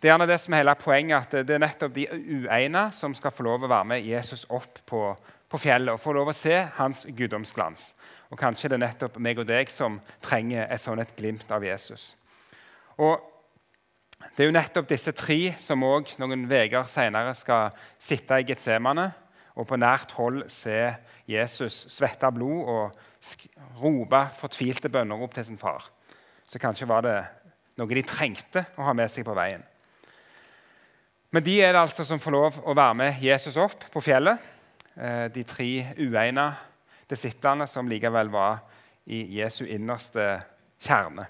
Det 0.00 0.08
er 0.08 0.14
gjerne 0.14 0.30
det 0.30 0.38
som 0.40 0.54
er 0.56 0.62
hele 0.62 0.72
poenget, 0.80 1.26
at 1.26 1.44
det 1.44 1.52
er 1.54 1.60
nettopp 1.60 1.92
de 1.92 2.06
uegna 2.08 2.86
som 2.96 3.12
skal 3.12 3.34
få 3.36 3.44
lov 3.44 3.66
å 3.66 3.68
være 3.68 3.88
med 3.90 4.06
Jesus 4.08 4.46
opp 4.48 4.78
på, 4.88 5.00
på 5.44 5.58
fjellet 5.60 5.92
og 5.92 6.00
få 6.00 6.14
lov 6.16 6.30
å 6.32 6.34
se 6.36 6.54
hans 6.78 7.02
guddomsglans. 7.04 7.82
Og 8.32 8.40
Kanskje 8.40 8.70
det 8.70 8.78
er 8.78 8.84
nettopp 8.86 9.18
meg 9.20 9.42
og 9.42 9.48
deg 9.50 9.68
som 9.68 9.98
trenger 10.24 10.70
et 10.72 10.80
sånt 10.80 11.04
et 11.04 11.12
glimt 11.18 11.52
av 11.52 11.66
Jesus. 11.68 12.14
Og 12.96 13.26
Det 14.20 14.44
er 14.44 14.50
jo 14.50 14.52
nettopp 14.56 14.88
disse 14.88 15.12
tre 15.16 15.54
som 15.60 15.84
òg 15.84 16.10
noen 16.20 16.44
uker 16.44 16.84
senere 16.92 17.32
skal 17.34 17.72
sitte 17.98 18.36
i 18.40 18.44
Getsemane 18.44 19.06
og 19.56 19.66
på 19.68 19.78
nært 19.80 20.12
hold 20.16 20.42
se 20.52 20.76
Jesus 21.28 21.86
svette 21.92 22.28
blod 22.32 22.68
og 22.68 23.00
rope 23.80 24.20
fortvilte 24.36 24.92
bønnerop 24.92 25.32
til 25.34 25.48
sin 25.48 25.60
far. 25.60 25.88
Så 26.44 26.60
kanskje 26.60 26.88
var 26.88 27.04
det 27.04 27.18
noe 27.80 27.96
de 27.96 28.04
trengte 28.04 28.64
å 28.76 28.88
ha 28.88 28.96
med 28.96 29.08
seg 29.12 29.24
på 29.24 29.36
veien. 29.36 29.64
Men 31.30 31.44
de 31.46 31.60
er 31.62 31.72
det 31.72 31.80
altså 31.84 32.04
som 32.06 32.18
får 32.18 32.34
lov 32.34 32.56
å 32.66 32.74
være 32.74 32.96
med 32.98 33.20
Jesus 33.22 33.58
opp 33.60 33.84
på 33.92 34.02
fjellet. 34.02 34.38
Eh, 34.98 35.28
de 35.30 35.44
tre 35.46 35.68
uegna 36.00 36.48
disiplene 37.10 37.68
som 37.70 37.86
likevel 37.90 38.32
var 38.32 38.64
i 39.06 39.22
Jesu 39.38 39.62
innerste 39.66 40.40
kjerne. 40.82 41.28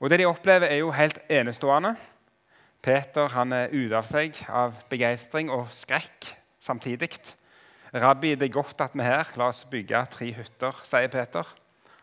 Og 0.00 0.10
Det 0.10 0.18
de 0.20 0.28
opplever, 0.28 0.68
er 0.68 0.80
jo 0.80 0.90
helt 0.90 1.18
enestående. 1.28 1.94
Peter 2.82 3.28
han 3.28 3.52
er 3.52 3.72
ute 3.72 3.96
av 3.96 4.06
seg 4.08 4.36
av 4.48 4.74
begeistring 4.90 5.50
og 5.50 5.68
skrekk 5.72 6.28
samtidig. 6.60 7.10
'Rabbi, 7.92 8.34
det 8.34 8.48
er 8.48 8.52
godt 8.52 8.80
at 8.80 8.94
vi 8.94 9.00
er 9.00 9.04
her. 9.04 9.32
La 9.36 9.48
oss 9.48 9.64
bygge 9.64 10.06
tre 10.10 10.32
hytter', 10.32 10.80
sier 10.84 11.08
Peter. 11.08 11.44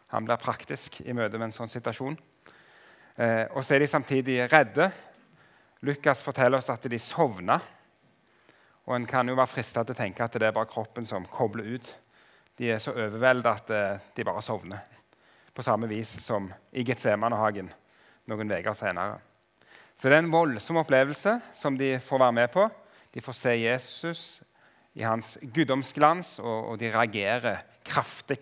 Han 0.07 0.25
blir 0.25 0.37
praktisk 0.37 1.01
i 1.01 1.13
møte 1.13 1.37
med 1.37 1.49
en 1.49 1.57
sånn 1.57 1.69
situasjon. 1.69 2.17
Eh, 3.17 3.45
og 3.51 3.65
så 3.65 3.75
er 3.75 3.79
de 3.79 3.87
samtidig 3.87 4.53
redde 4.53 4.91
Lukas 5.83 6.23
forteller 6.23 6.61
oss 6.61 6.71
at 6.71 6.85
de 6.87 6.99
sovna. 6.99 7.59
Og 8.87 8.95
En 8.95 9.05
kan 9.07 9.27
jo 9.27 9.35
være 9.35 9.51
fristet 9.51 9.87
til 9.87 9.95
å 9.95 9.99
tenke 9.99 10.23
at 10.23 10.35
det 10.39 10.47
er 10.47 10.55
bare 10.55 10.69
kroppen 10.71 11.05
som 11.07 11.27
kobler 11.27 11.75
ut. 11.75 11.89
De 12.59 12.69
er 12.71 12.79
så 12.79 12.93
overvelda 12.95 13.51
at 13.51 13.71
eh, 13.73 14.09
de 14.15 14.25
bare 14.27 14.43
sovner. 14.43 14.79
På 15.53 15.63
samme 15.63 15.87
vis 15.87 16.15
som 16.23 16.47
i 16.71 16.83
Getsemanehagen 16.87 17.71
noen 18.31 18.51
uker 18.51 18.75
senere. 18.77 19.19
Så 19.95 20.09
det 20.09 20.17
er 20.17 20.23
en 20.23 20.33
voldsom 20.33 20.79
opplevelse 20.81 21.37
som 21.55 21.77
de 21.77 21.97
får 22.01 22.21
være 22.21 22.37
med 22.39 22.51
på. 22.53 22.67
De 23.13 23.21
får 23.21 23.37
se 23.37 23.53
Jesus 23.59 24.23
i 24.97 25.03
hans 25.05 25.35
guddomsglans, 25.41 26.37
og, 26.39 26.71
og 26.71 26.79
de 26.81 26.91
reagerer 26.93 27.63
kraftig, 27.85 28.39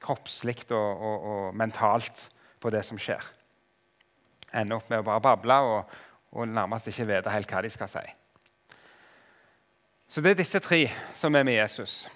kroppslig 0.00 0.60
og, 0.70 0.76
og, 0.76 1.24
og, 1.32 1.56
mentalt 1.56 2.28
på 2.60 2.72
det 2.72 2.84
som 2.86 3.00
skjer. 3.00 3.24
Ender 4.56 4.80
opp 4.80 4.88
med 4.90 5.02
å 5.02 5.06
bare 5.06 5.24
bable 5.24 5.58
og, 5.68 5.96
og 6.32 6.48
nærmest 6.48 6.88
ikke 6.90 7.06
vite 7.08 7.32
helt 7.32 7.50
hva 7.50 7.62
de 7.64 7.70
skal 7.70 7.88
si. 7.88 8.04
Så 10.08 10.20
Det 10.20 10.30
er 10.30 10.40
disse 10.40 10.58
tre 10.58 10.90
som 11.14 11.34
er 11.34 11.42
med 11.42 11.54
Jesus. 11.54 12.08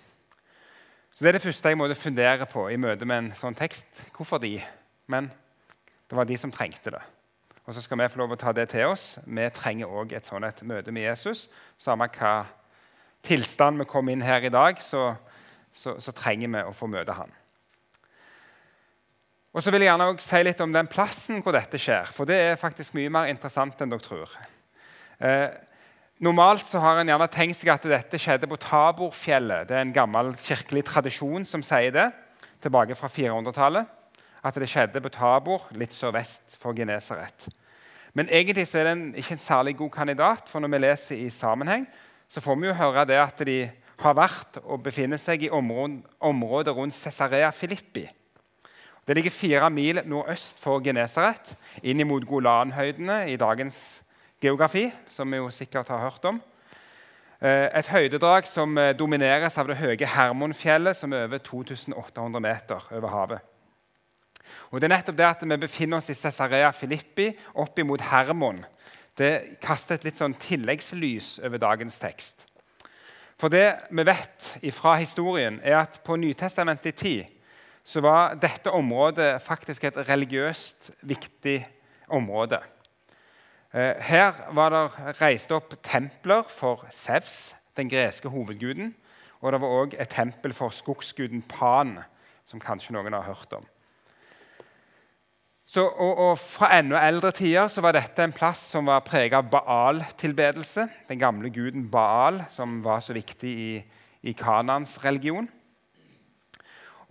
Så 1.14 1.24
Det 1.24 1.28
er 1.28 1.32
det 1.32 1.42
første 1.42 1.68
jeg 1.68 1.78
måtte 1.78 1.94
fundere 1.94 2.46
på 2.46 2.68
i 2.68 2.76
møte 2.76 3.04
med 3.04 3.18
en 3.18 3.32
sånn 3.36 3.54
tekst. 3.54 3.86
Hvorfor 4.16 4.38
de? 4.38 4.62
Men 5.06 5.30
det 6.10 6.16
var 6.16 6.24
de 6.24 6.36
som 6.36 6.52
trengte 6.52 6.90
det. 6.90 7.02
Og 7.64 7.74
så 7.74 7.80
skal 7.80 7.98
vi 7.98 8.08
få 8.08 8.18
lov 8.18 8.32
å 8.32 8.36
ta 8.36 8.52
det 8.52 8.68
til 8.68 8.90
oss. 8.90 9.18
Vi 9.26 9.50
trenger 9.54 9.86
òg 9.86 10.12
et 10.12 10.26
sånt 10.26 10.44
et 10.44 10.62
møte 10.66 10.92
med 10.92 11.02
Jesus. 11.02 11.48
Samme 11.78 12.08
hva 12.08 12.46
tilstand 13.22 13.78
vi 13.78 13.84
kom 13.84 14.08
inn 14.08 14.22
her 14.22 14.42
i 14.42 14.50
dag, 14.50 14.80
så, 14.82 15.14
så, 15.72 15.94
så 16.00 16.12
trenger 16.12 16.48
vi 16.48 16.64
å 16.66 16.74
få 16.74 16.88
møte 16.90 17.14
han. 17.14 17.30
Og 19.52 19.60
så 19.60 19.72
vil 19.72 19.84
jeg 19.84 19.90
gjerne 19.90 20.08
også 20.08 20.30
si 20.30 20.40
litt 20.46 20.60
om 20.64 20.72
den 20.72 20.88
plassen 20.88 21.42
hvor 21.44 21.52
dette 21.52 21.80
skjer. 21.80 22.08
For 22.08 22.28
det 22.28 22.38
er 22.40 22.60
faktisk 22.60 22.96
mye 22.96 23.12
mer 23.12 23.28
interessant 23.28 23.80
enn 23.84 23.92
dere 23.92 24.04
tror. 24.04 24.36
Eh, 25.20 25.48
normalt 26.24 26.64
så 26.64 26.80
har 26.80 27.00
en 27.00 27.12
gjerne 27.12 27.28
tenkt 27.32 27.58
seg 27.60 27.72
at 27.74 27.84
dette 27.90 28.20
skjedde 28.20 28.48
på 28.48 28.56
Taborfjellet. 28.62 29.68
Det 29.68 29.76
er 29.76 29.84
en 29.84 29.92
gammel 29.92 30.32
kirkelig 30.40 30.86
tradisjon 30.88 31.44
som 31.48 31.64
sier 31.66 31.92
det, 31.92 32.06
tilbake 32.64 32.96
fra 32.96 33.10
400-tallet. 33.12 33.90
At 34.42 34.56
det 34.58 34.70
skjedde 34.72 35.02
på 35.04 35.12
Tabor, 35.12 35.68
litt 35.76 35.92
sørvest 35.94 36.56
for 36.58 36.74
Genesaret. 36.74 37.46
Men 38.16 38.32
egentlig 38.32 38.64
så 38.68 38.80
er 38.80 38.88
det 38.88 39.20
ikke 39.20 39.36
en 39.36 39.44
særlig 39.44 39.76
god 39.78 39.92
kandidat, 39.92 40.48
for 40.48 40.64
når 40.64 40.72
vi 40.72 40.80
leser 40.82 41.20
i 41.20 41.28
sammenheng, 41.32 41.84
så 42.28 42.40
får 42.40 42.58
vi 42.58 42.70
jo 42.70 42.80
høre 42.80 43.04
det 43.08 43.20
at 43.20 43.44
de 43.46 43.60
har 44.02 44.16
vært 44.16 44.58
og 44.64 44.82
befinner 44.82 45.20
seg 45.20 45.44
i 45.46 45.52
området 45.52 46.74
rundt 46.74 46.96
Cesarea 46.96 47.52
Filippi. 47.54 48.08
Det 49.06 49.16
ligger 49.16 49.34
fire 49.34 49.70
mil 49.70 49.98
nordøst 50.06 50.60
for 50.62 50.78
Genesaret, 50.84 51.56
inn 51.82 52.04
mot 52.06 52.22
Golanhøydene 52.22 53.32
i 53.32 53.36
dagens 53.36 54.02
geografi, 54.38 54.84
som 55.10 55.30
vi 55.30 55.40
jo 55.40 55.48
sikkert 55.50 55.90
har 55.90 56.04
hørt 56.04 56.28
om. 56.30 56.38
Eh, 57.42 57.66
et 57.74 57.90
høydedrag 57.90 58.46
som 58.46 58.78
eh, 58.78 58.92
domineres 58.94 59.58
av 59.58 59.66
det 59.66 59.80
høye 59.80 60.06
Hermonfjellet, 60.06 60.94
som 60.94 61.10
er 61.10 61.26
over 61.26 61.42
2800 61.42 62.44
meter 62.46 62.86
over 62.94 63.10
havet. 63.10 63.42
Og 64.70 64.78
det 64.78 64.86
er 64.86 64.94
nettopp 64.94 65.18
det 65.18 65.26
at 65.26 65.42
Vi 65.50 65.56
befinner 65.56 65.98
oss 65.98 66.10
i 66.10 66.14
Cesarea 66.14 66.70
Filippi, 66.70 67.32
opp 67.54 67.78
mot 67.82 68.00
Hermon. 68.00 68.64
Det 69.18 69.58
kaster 69.60 69.98
et 69.98 70.04
litt 70.04 70.16
sånn 70.16 70.38
tilleggslys 70.38 71.40
over 71.42 71.58
dagens 71.58 71.98
tekst. 71.98 72.46
For 73.34 73.50
det 73.50 73.90
vi 73.90 74.06
vet 74.06 74.56
fra 74.70 74.94
historien, 74.94 75.58
er 75.64 75.82
at 75.82 75.98
på 76.04 76.16
nytestamentlig 76.16 76.94
tid 76.94 77.41
så 77.84 78.00
var 78.00 78.36
dette 78.38 78.70
området 78.70 79.42
faktisk 79.42 79.84
et 79.84 79.98
religiøst 80.08 80.90
viktig 81.02 81.58
område. 82.12 82.60
Eh, 83.74 83.98
her 84.04 84.38
var 84.54 84.70
det 84.70 85.20
reist 85.20 85.52
opp 85.52 85.74
templer 85.82 86.46
for 86.48 86.86
Sevs, 86.90 87.54
den 87.76 87.90
greske 87.90 88.28
hovedguden. 88.28 88.94
Og 89.42 89.52
det 89.52 89.60
var 89.60 89.76
òg 89.82 89.94
et 89.98 90.12
tempel 90.12 90.54
for 90.54 90.70
skogsguden 90.70 91.42
Pan, 91.42 91.96
som 92.46 92.62
kanskje 92.62 92.94
noen 92.94 93.16
har 93.16 93.26
hørt 93.26 93.56
om. 93.56 93.64
Så, 95.66 95.86
og, 95.88 96.18
og, 96.18 96.38
Fra 96.38 96.68
enda 96.76 97.00
eldre 97.00 97.30
tider 97.32 97.66
så 97.72 97.80
var 97.80 97.96
dette 97.96 98.22
en 98.22 98.34
plass 98.34 98.60
som 98.74 98.90
var 98.90 99.00
preget 99.06 99.38
av 99.38 99.48
Baal-tilbedelse. 99.50 100.84
Den 101.08 101.18
gamle 101.18 101.50
guden 101.50 101.88
Baal, 101.90 102.42
som 102.52 102.82
var 102.84 103.00
så 103.00 103.16
viktig 103.16 103.50
i, 103.50 103.72
i 104.22 104.34
Kanans 104.36 104.98
religion. 105.04 105.48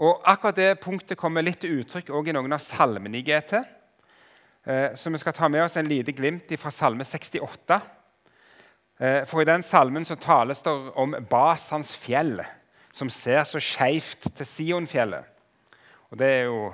Og 0.01 0.23
Akkurat 0.25 0.57
det 0.57 0.79
punktet 0.81 1.19
kommer 1.19 1.45
litt 1.45 1.59
til 1.61 1.81
uttrykk 1.81 2.09
også 2.09 2.31
i 2.31 2.33
noen 2.33 2.55
av 2.55 2.63
salmene 2.65 3.19
i 3.19 3.25
GT. 3.25 3.59
Eh, 4.65 4.93
så 4.97 5.11
vi 5.13 5.19
skal 5.21 5.35
ta 5.37 5.49
med 5.49 5.61
oss 5.67 5.77
en 5.77 5.89
lite 5.89 6.13
glimt 6.17 6.49
fra 6.57 6.71
Salme 6.73 7.05
68. 7.05 7.77
Eh, 8.97 9.19
for 9.29 9.41
i 9.41 9.49
den 9.49 9.61
salmen 9.65 10.05
så 10.05 10.17
tales 10.17 10.61
det 10.65 10.73
om 10.97 11.13
Basans 11.29 11.93
fjell, 11.97 12.39
som 12.93 13.09
ser 13.13 13.43
så 13.45 13.61
skeivt 13.61 14.31
til 14.37 14.45
Sionfjellet. 14.45 15.29
Og 16.09 16.17
Det 16.17 16.27
er 16.27 16.43
jo 16.49 16.73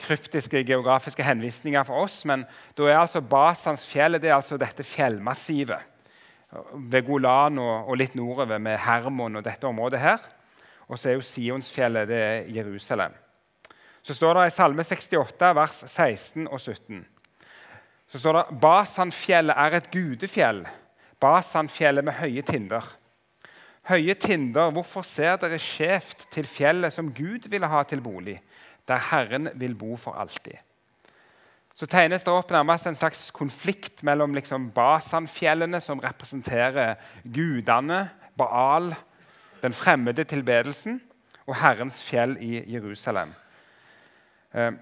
kryptiske 0.00 0.64
geografiske 0.64 1.24
henvisninger 1.26 1.84
for 1.84 2.04
oss, 2.04 2.24
men 2.24 2.46
da 2.78 2.88
er 2.88 3.00
altså 3.00 3.20
Basans 3.20 3.84
fjell 3.86 4.20
det 4.20 4.30
er 4.30 4.38
altså 4.38 4.56
dette 4.56 4.86
fjellmassivet 4.86 5.84
ved 6.72 7.04
Golan 7.04 7.58
og, 7.58 7.90
og 7.90 7.96
litt 7.98 8.14
nordover 8.16 8.58
med 8.58 8.78
Hermon 8.78 9.36
og 9.36 9.44
dette 9.44 9.66
området 9.68 10.00
her. 10.00 10.22
Og 10.88 10.98
så 10.98 11.10
er 11.10 11.18
jo 11.18 11.26
Sionsfjellet 11.26 12.08
det 12.08 12.18
er 12.24 12.50
Jerusalem. 12.56 13.12
Så 14.02 14.14
står 14.16 14.38
det 14.38 14.48
i 14.48 14.56
Salme 14.56 14.84
68, 14.84 15.54
vers 15.54 15.84
16 15.86 16.48
og 16.48 16.60
17 16.60 17.06
så 18.08 18.20
står 18.20 18.38
det 18.38 18.60
Basanfjellet 18.62 19.56
er 19.56 19.78
et 19.78 19.90
gudefjell, 19.92 20.62
Basanfjellet 21.20 22.06
med 22.06 22.16
høye 22.20 22.44
tinder. 22.46 22.84
Høye 23.88 24.14
tinder, 24.20 24.70
hvorfor 24.72 25.04
ser 25.06 25.36
dere 25.40 25.58
skjevt 25.60 26.28
til 26.32 26.46
fjellet 26.48 26.94
som 26.94 27.10
Gud 27.12 27.48
ville 27.50 27.68
ha 27.68 27.82
til 27.88 28.02
bolig, 28.04 28.36
der 28.88 29.00
Herren 29.10 29.50
vil 29.58 29.76
bo 29.76 29.96
for 29.96 30.16
alltid? 30.20 30.56
Så 31.74 31.86
tegnes 31.86 32.24
det 32.26 32.32
opp 32.32 32.50
nærmest 32.50 32.88
en 32.90 32.96
slags 32.98 33.28
konflikt 33.30 34.02
mellom 34.06 34.34
liksom 34.34 34.70
Basanfjellene, 34.74 35.80
som 35.80 36.00
representerer 36.02 36.96
gudene, 37.22 38.08
Baal, 38.38 38.92
den 39.62 39.72
fremmede 39.72 40.24
tilbedelsen 40.24 41.00
og 41.46 41.56
Herrens 41.56 42.02
fjell 42.02 42.36
i 42.40 42.62
Jerusalem. 42.72 43.32
Eh, 44.54 44.72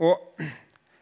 og 0.00 0.40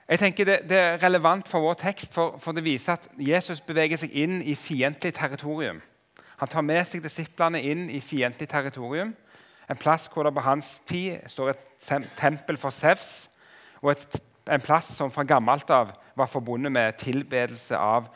jeg 0.09 0.19
tenker 0.19 0.45
det, 0.45 0.59
det, 0.69 0.79
er 0.79 1.03
relevant 1.03 1.49
for 1.49 1.61
vår 1.61 1.75
tekst, 1.75 2.15
for, 2.15 2.39
for, 2.39 2.53
det 2.53 2.65
viser 2.65 2.97
at 2.97 3.09
Jesus 3.19 3.61
beveger 3.61 4.01
seg 4.01 4.15
inn 4.17 4.41
i 4.43 4.57
fiendtlig 4.59 5.13
territorium. 5.15 5.83
Han 6.39 6.51
tar 6.51 6.65
med 6.65 6.87
seg 6.89 7.03
disiplene 7.05 7.61
inn 7.63 7.89
i 7.91 8.01
fiendtlig 8.01 8.49
territorium. 8.49 9.13
En 9.69 9.77
plass 9.77 10.09
hvor 10.09 10.25
det 10.25 10.33
på 10.35 10.47
hans 10.47 10.79
tid 10.89 11.21
står 11.29 11.53
et 11.53 11.67
tempel 12.17 12.57
for 12.57 12.75
Sevs, 12.75 13.29
og 13.83 13.93
et, 13.93 14.19
en 14.49 14.65
plass 14.65 14.95
som 14.97 15.13
fra 15.13 15.27
gammelt 15.29 15.71
av 15.71 15.93
var 16.17 16.31
forbundet 16.31 16.73
med 16.73 16.97
tilbedelse 16.99 17.77
av 17.77 18.09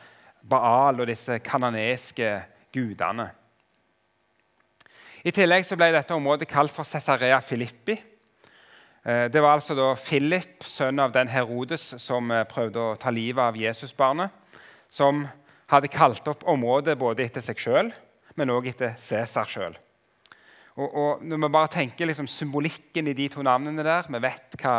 Baal 0.43 1.03
og 1.03 1.07
disse 1.07 1.39
kanoneske 1.45 2.33
gudene. 2.75 3.29
I 5.23 5.31
tillegg 5.31 5.63
så 5.63 5.77
ble 5.79 5.93
dette 5.95 6.17
området 6.17 6.49
kalt 6.51 6.73
for 6.75 6.89
Cesarea 6.89 7.37
Filippi. 7.47 7.95
Eh, 7.95 9.29
det 9.31 9.43
var 9.43 9.55
altså 9.55 9.77
da 9.79 9.93
Philip, 9.95 10.65
sønn 10.67 10.99
av 10.99 11.15
den 11.15 11.31
Herodes, 11.31 11.93
som 12.03 12.31
eh, 12.35 12.43
prøvde 12.51 12.83
å 12.83 12.97
ta 12.99 13.13
livet 13.15 13.43
av 13.45 13.59
Jesusbarnet. 13.59 14.35
Som 14.91 15.23
hadde 15.71 15.93
kalt 15.93 16.27
opp 16.29 16.43
området 16.51 16.99
både 16.99 17.23
etter 17.23 17.45
seg 17.45 17.63
sjøl, 17.63 17.93
men 18.35 18.51
òg 18.51 18.67
etter 18.73 18.99
Cæsar 18.99 19.47
sjøl. 19.47 19.79
Og, 20.75 20.89
og, 20.89 21.23
når 21.23 21.45
vi 21.45 21.53
bare 21.55 21.73
tenker 21.77 22.09
liksom 22.11 22.27
symbolikken 22.27 23.13
i 23.13 23.15
de 23.15 23.27
to 23.29 23.43
navnene 23.45 23.85
der 23.85 24.07
Vi 24.09 24.21
vet 24.25 24.55
hva, 24.63 24.77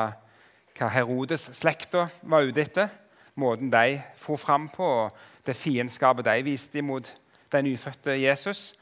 hva 0.74 0.88
Herodes-slekta 0.92 2.08
var 2.28 2.50
ute 2.50 2.68
etter. 2.68 2.94
Måten 3.40 3.72
de 3.72 4.02
for 4.20 4.42
fram 4.42 4.68
på, 4.70 4.84
og 4.84 5.46
det 5.48 5.56
fiendskapet 5.56 6.28
de 6.28 6.40
viste 6.52 6.84
imot 6.84 7.08
den 7.54 7.70
nyfødte 7.70 8.20
Jesus. 8.20 8.74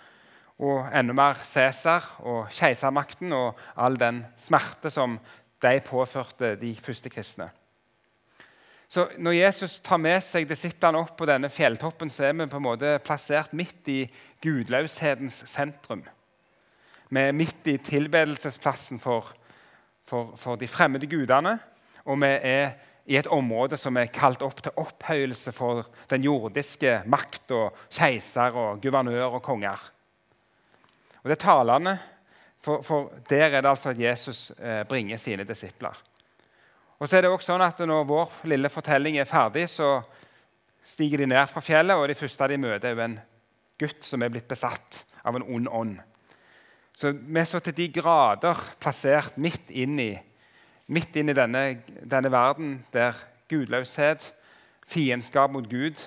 Og 0.61 0.85
enda 0.93 1.13
mer 1.17 1.39
Cæsar 1.41 2.05
og 2.19 2.51
keisermakten 2.53 3.33
og 3.33 3.57
all 3.75 3.97
den 3.97 4.21
smerte 4.37 4.91
som 4.93 5.17
de 5.61 5.73
påførte 5.85 6.55
de 6.61 6.75
første 6.75 7.09
kristne. 7.09 7.49
Så 8.91 9.07
Når 9.17 9.31
Jesus 9.31 9.79
tar 9.79 10.01
med 10.03 10.19
seg 10.19 10.49
disiplene 10.49 10.99
opp 10.99 11.13
på 11.17 11.25
denne 11.25 11.49
fjelltoppen, 11.49 12.09
så 12.11 12.25
er 12.27 12.33
vi 12.35 12.49
på 12.51 12.59
en 12.59 12.65
måte 12.65 12.97
plassert 13.05 13.53
midt 13.55 13.87
i 13.87 14.01
gudløshetens 14.43 15.45
sentrum. 15.47 16.03
Vi 17.09 17.21
er 17.21 17.31
midt 17.31 17.67
i 17.71 17.77
tilbedelsesplassen 17.79 18.99
for, 18.99 19.31
for, 20.05 20.33
for 20.35 20.59
de 20.59 20.67
fremmede 20.67 21.07
gudene. 21.07 21.55
Og 22.03 22.19
vi 22.19 22.33
er 22.35 22.75
i 23.07 23.15
et 23.15 23.31
område 23.31 23.79
som 23.79 23.97
er 23.97 24.11
kalt 24.13 24.43
opp 24.45 24.61
til 24.63 24.75
opphøyelse 24.79 25.53
for 25.55 25.87
den 26.11 26.27
jordiske 26.27 27.01
makt 27.09 27.51
og 27.55 27.79
keiser 27.95 28.55
og 28.59 28.83
guvernør 28.83 29.39
og 29.39 29.43
konger. 29.45 29.79
Og 31.21 31.29
Det 31.29 31.37
er 31.37 31.43
talende, 31.45 31.97
for, 32.61 32.81
for 32.81 33.11
der 33.29 33.49
er 33.49 33.61
det 33.61 33.69
altså 33.69 33.89
at 33.89 33.99
Jesus 33.99 34.51
eh, 34.59 34.83
bringer 34.85 35.17
sine 35.17 35.43
disipler. 35.43 35.97
Og 36.99 37.09
så 37.09 37.17
er 37.17 37.25
det 37.25 37.31
også 37.33 37.53
sånn 37.53 37.63
at 37.65 37.79
Når 37.79 38.05
vår 38.05 38.41
lille 38.49 38.69
fortelling 38.69 39.17
er 39.17 39.29
ferdig, 39.29 39.67
så 39.69 40.01
stiger 40.85 41.21
de 41.21 41.29
ned 41.29 41.49
fra 41.49 41.61
fjellet, 41.61 41.97
og 41.97 42.07
de 42.09 42.17
første 42.17 42.47
de 42.47 42.57
møter, 42.61 42.93
er 42.93 43.05
en 43.05 43.19
gutt 43.81 44.05
som 44.05 44.21
er 44.21 44.29
blitt 44.29 44.49
besatt 44.49 45.03
av 45.25 45.37
en 45.37 45.45
ond 45.45 45.69
ånd. 45.69 45.99
Så 46.97 47.13
vi 47.13 47.39
er 47.39 47.47
så 47.49 47.61
til 47.63 47.73
de 47.77 47.87
grader 47.93 48.59
plassert 48.81 49.37
midt 49.41 49.71
inn 49.73 49.97
i, 50.01 50.11
midt 50.91 51.15
inn 51.17 51.31
i 51.31 51.37
denne, 51.37 51.63
denne, 51.87 52.29
verden 52.33 52.79
der 52.93 53.17
gudløshet, 53.49 54.27
fiendskap 54.85 55.53
mot 55.53 55.69
Gud, 55.69 55.97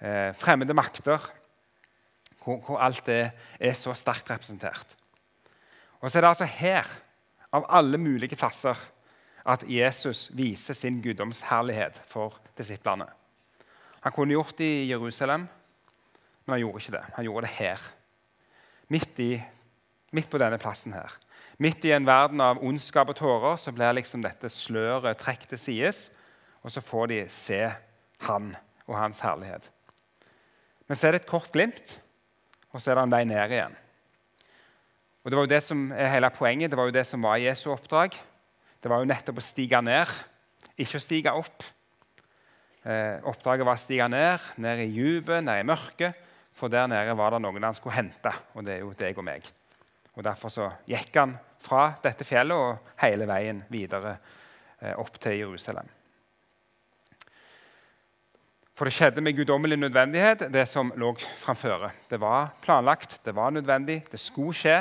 eh, 0.00 0.30
fremmede 0.38 0.76
makter 0.76 1.20
hvor, 2.44 2.60
hvor 2.60 2.78
alt 2.78 3.06
det 3.06 3.30
er 3.60 3.72
så 3.78 3.94
sterkt 3.96 4.30
representert. 4.30 4.96
Og 6.00 6.10
så 6.10 6.18
er 6.18 6.24
det 6.24 6.28
altså 6.34 6.48
her, 6.48 6.88
av 7.54 7.66
alle 7.70 7.98
mulige 7.98 8.36
plasser, 8.36 8.76
at 9.46 9.64
Jesus 9.68 10.30
viser 10.34 10.74
sin 10.74 11.02
guddomsherlighet 11.02 12.02
for 12.08 12.34
disiplene. 12.58 13.06
Han 14.04 14.12
kunne 14.12 14.34
gjort 14.34 14.58
det 14.58 14.68
i 14.68 14.88
Jerusalem, 14.90 15.46
men 16.44 16.52
han 16.52 16.60
gjorde 16.60 16.82
ikke 16.82 16.96
det. 16.96 17.04
Han 17.14 17.24
gjorde 17.24 17.46
det 17.46 17.54
her. 17.56 17.84
Midt, 18.88 19.20
i, 19.20 19.42
midt 20.12 20.30
på 20.30 20.40
denne 20.40 20.58
plassen 20.58 20.92
her. 20.92 21.12
Midt 21.58 21.84
i 21.84 21.94
en 21.94 22.06
verden 22.06 22.40
av 22.40 22.60
ondskap 22.64 23.12
og 23.12 23.16
tårer 23.16 23.56
så 23.60 23.72
blir 23.72 23.94
liksom 23.96 24.24
dette 24.24 24.50
sløret 24.52 25.20
trukket 25.20 25.54
til 25.54 25.62
sides, 25.62 26.08
og 26.64 26.72
så 26.72 26.82
får 26.84 27.06
de 27.12 27.20
se 27.32 27.62
han 28.26 28.52
og 28.86 28.98
hans 28.98 29.22
herlighet. 29.24 29.70
Men 30.88 30.98
så 30.98 31.08
er 31.08 31.14
det 31.14 31.22
et 31.22 31.30
kort 31.30 31.52
glimt 31.52 32.00
og 32.74 32.82
så 32.82 32.90
er 32.90 32.98
det 32.98 33.06
en 33.06 33.14
vei 33.14 33.22
ned 33.28 33.54
igjen. 33.54 33.76
Og 35.24 35.30
Det 35.30 35.38
var 35.38 35.46
jo 35.46 35.54
det 35.54 35.62
som 35.64 35.84
er 35.94 36.10
hele 36.12 36.30
poenget. 36.34 36.70
Det 36.70 36.76
var 36.76 36.90
jo 36.90 36.96
det 36.98 37.06
som 37.08 37.22
var 37.22 37.40
Jesu 37.40 37.70
oppdrag. 37.72 38.18
Det 38.82 38.90
var 38.92 39.00
jo 39.00 39.08
nettopp 39.08 39.38
å 39.40 39.44
stige 39.44 39.80
ned, 39.80 40.10
ikke 40.76 40.98
å 41.00 41.04
stige 41.04 41.32
opp. 41.32 41.64
Eh, 42.84 43.16
oppdraget 43.24 43.64
var 43.64 43.78
å 43.78 43.80
stige 43.80 44.08
ned, 44.12 44.44
ned 44.60 44.82
i 44.84 44.90
dypet, 44.92 45.40
ned 45.46 45.62
i 45.62 45.68
mørket. 45.70 46.20
For 46.54 46.68
der 46.68 46.90
nede 46.90 47.16
var 47.16 47.32
det 47.32 47.40
noen 47.40 47.64
han 47.64 47.74
skulle 47.74 47.96
hente, 47.96 48.30
og 48.54 48.66
det 48.66 48.76
er 48.76 48.84
jo 48.84 48.92
deg 48.98 49.16
og 49.18 49.26
meg. 49.26 49.48
Og 50.14 50.22
Derfor 50.22 50.52
så 50.52 50.68
gikk 50.86 51.16
han 51.16 51.32
fra 51.64 51.88
dette 52.02 52.26
fjellet 52.28 52.54
og 52.54 52.92
hele 53.00 53.26
veien 53.26 53.64
videre 53.72 54.18
eh, 54.80 54.92
opp 54.92 55.16
til 55.16 55.40
Jerusalem. 55.40 55.88
For 58.74 58.90
det 58.90 58.96
skjedde 58.96 59.22
med 59.22 59.36
guddommelig 59.38 59.76
nødvendighet, 59.78 60.48
det 60.50 60.64
som 60.66 60.90
lå 60.98 61.12
framføre. 61.38 61.92
Det 62.10 62.18
var 62.18 62.50
planlagt, 62.62 63.20
det 63.24 63.34
var 63.34 63.52
nødvendig, 63.54 64.00
det 64.10 64.18
skulle 64.20 64.54
skje. 64.58 64.80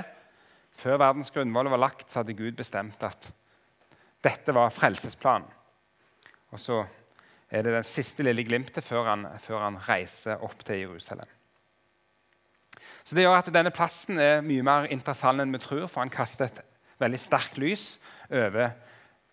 Før 0.74 0.98
verdens 0.98 1.30
grunnvoll 1.32 1.70
var 1.70 1.82
lagt, 1.84 2.10
så 2.10 2.24
hadde 2.24 2.34
Gud 2.34 2.58
bestemt 2.58 3.04
at 3.06 3.30
dette 4.26 4.56
var 4.56 4.74
frelsesplanen. 4.74 5.46
Og 6.54 6.62
så 6.62 6.80
er 7.54 7.62
det 7.62 7.76
den 7.76 7.86
siste 7.86 8.26
lille 8.26 8.46
glimtet 8.48 8.86
før 8.86 9.12
han, 9.12 9.28
før 9.42 9.62
han 9.68 9.78
reiser 9.86 10.42
opp 10.42 10.64
til 10.66 10.80
Jerusalem. 10.88 11.30
Så 13.04 13.16
Det 13.16 13.28
gjør 13.28 13.38
at 13.38 13.52
denne 13.54 13.74
plassen 13.74 14.18
er 14.18 14.42
mye 14.42 14.64
mer 14.66 14.88
interessant 14.90 15.42
enn 15.42 15.54
vi 15.54 15.62
tror, 15.62 15.86
for 15.86 16.02
han 16.02 16.14
kaster 16.14 16.50
et 16.50 16.64
veldig 17.04 17.20
sterkt 17.22 17.60
lys 17.62 18.00
over 18.32 18.74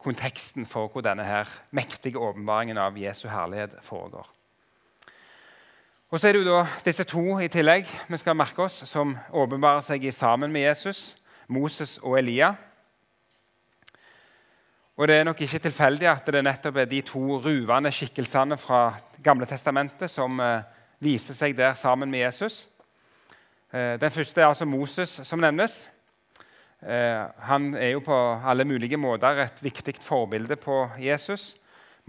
konteksten 0.00 0.68
for 0.68 0.92
hvor 0.92 1.04
denne 1.04 1.24
her 1.24 1.48
mektige 1.76 2.20
åpenbaringen 2.20 2.80
av 2.80 2.98
Jesu 2.98 3.28
herlighet 3.28 3.78
foregår. 3.84 4.28
Og 6.10 6.18
så 6.18 6.26
er 6.26 6.34
det 6.34 6.40
jo 6.42 6.50
da 6.50 6.64
disse 6.82 7.04
to 7.06 7.36
i 7.38 7.46
tillegg 7.46 7.86
vi 8.10 8.18
skal 8.18 8.34
merke 8.34 8.64
oss, 8.64 8.80
som 8.90 9.12
åpenbarer 9.30 9.84
seg 9.86 10.08
sammen 10.10 10.50
med 10.50 10.64
Jesus, 10.64 11.14
Moses 11.46 12.00
og 12.02 12.16
Elia. 12.18 12.48
Og 14.98 15.06
Det 15.06 15.16
er 15.16 15.24
nok 15.24 15.38
ikke 15.46 15.60
tilfeldig 15.62 16.08
at 16.10 16.26
det 16.26 16.42
nettopp 16.42 16.80
er 16.82 16.90
de 16.90 16.98
to 17.06 17.38
ruvende 17.38 17.92
skikkelsene 17.94 18.58
fra 18.58 18.88
Gamle 19.22 19.46
testamentet 19.46 20.10
som 20.10 20.34
eh, 20.42 20.66
viser 20.98 21.38
seg 21.38 21.54
der 21.54 21.78
sammen 21.78 22.10
med 22.10 22.24
Jesus. 22.24 22.66
Eh, 23.70 23.94
den 24.02 24.10
første 24.10 24.42
er 24.42 24.50
altså 24.50 24.66
Moses, 24.66 25.20
som 25.22 25.38
nevnes. 25.38 25.84
Eh, 26.82 27.22
han 27.46 27.74
er 27.78 27.94
jo 27.94 28.02
på 28.02 28.18
alle 28.42 28.66
mulige 28.66 28.98
måter 28.98 29.44
et 29.46 29.62
viktig 29.62 29.94
forbilde 30.02 30.58
på 30.58 30.88
Jesus. 30.98 31.54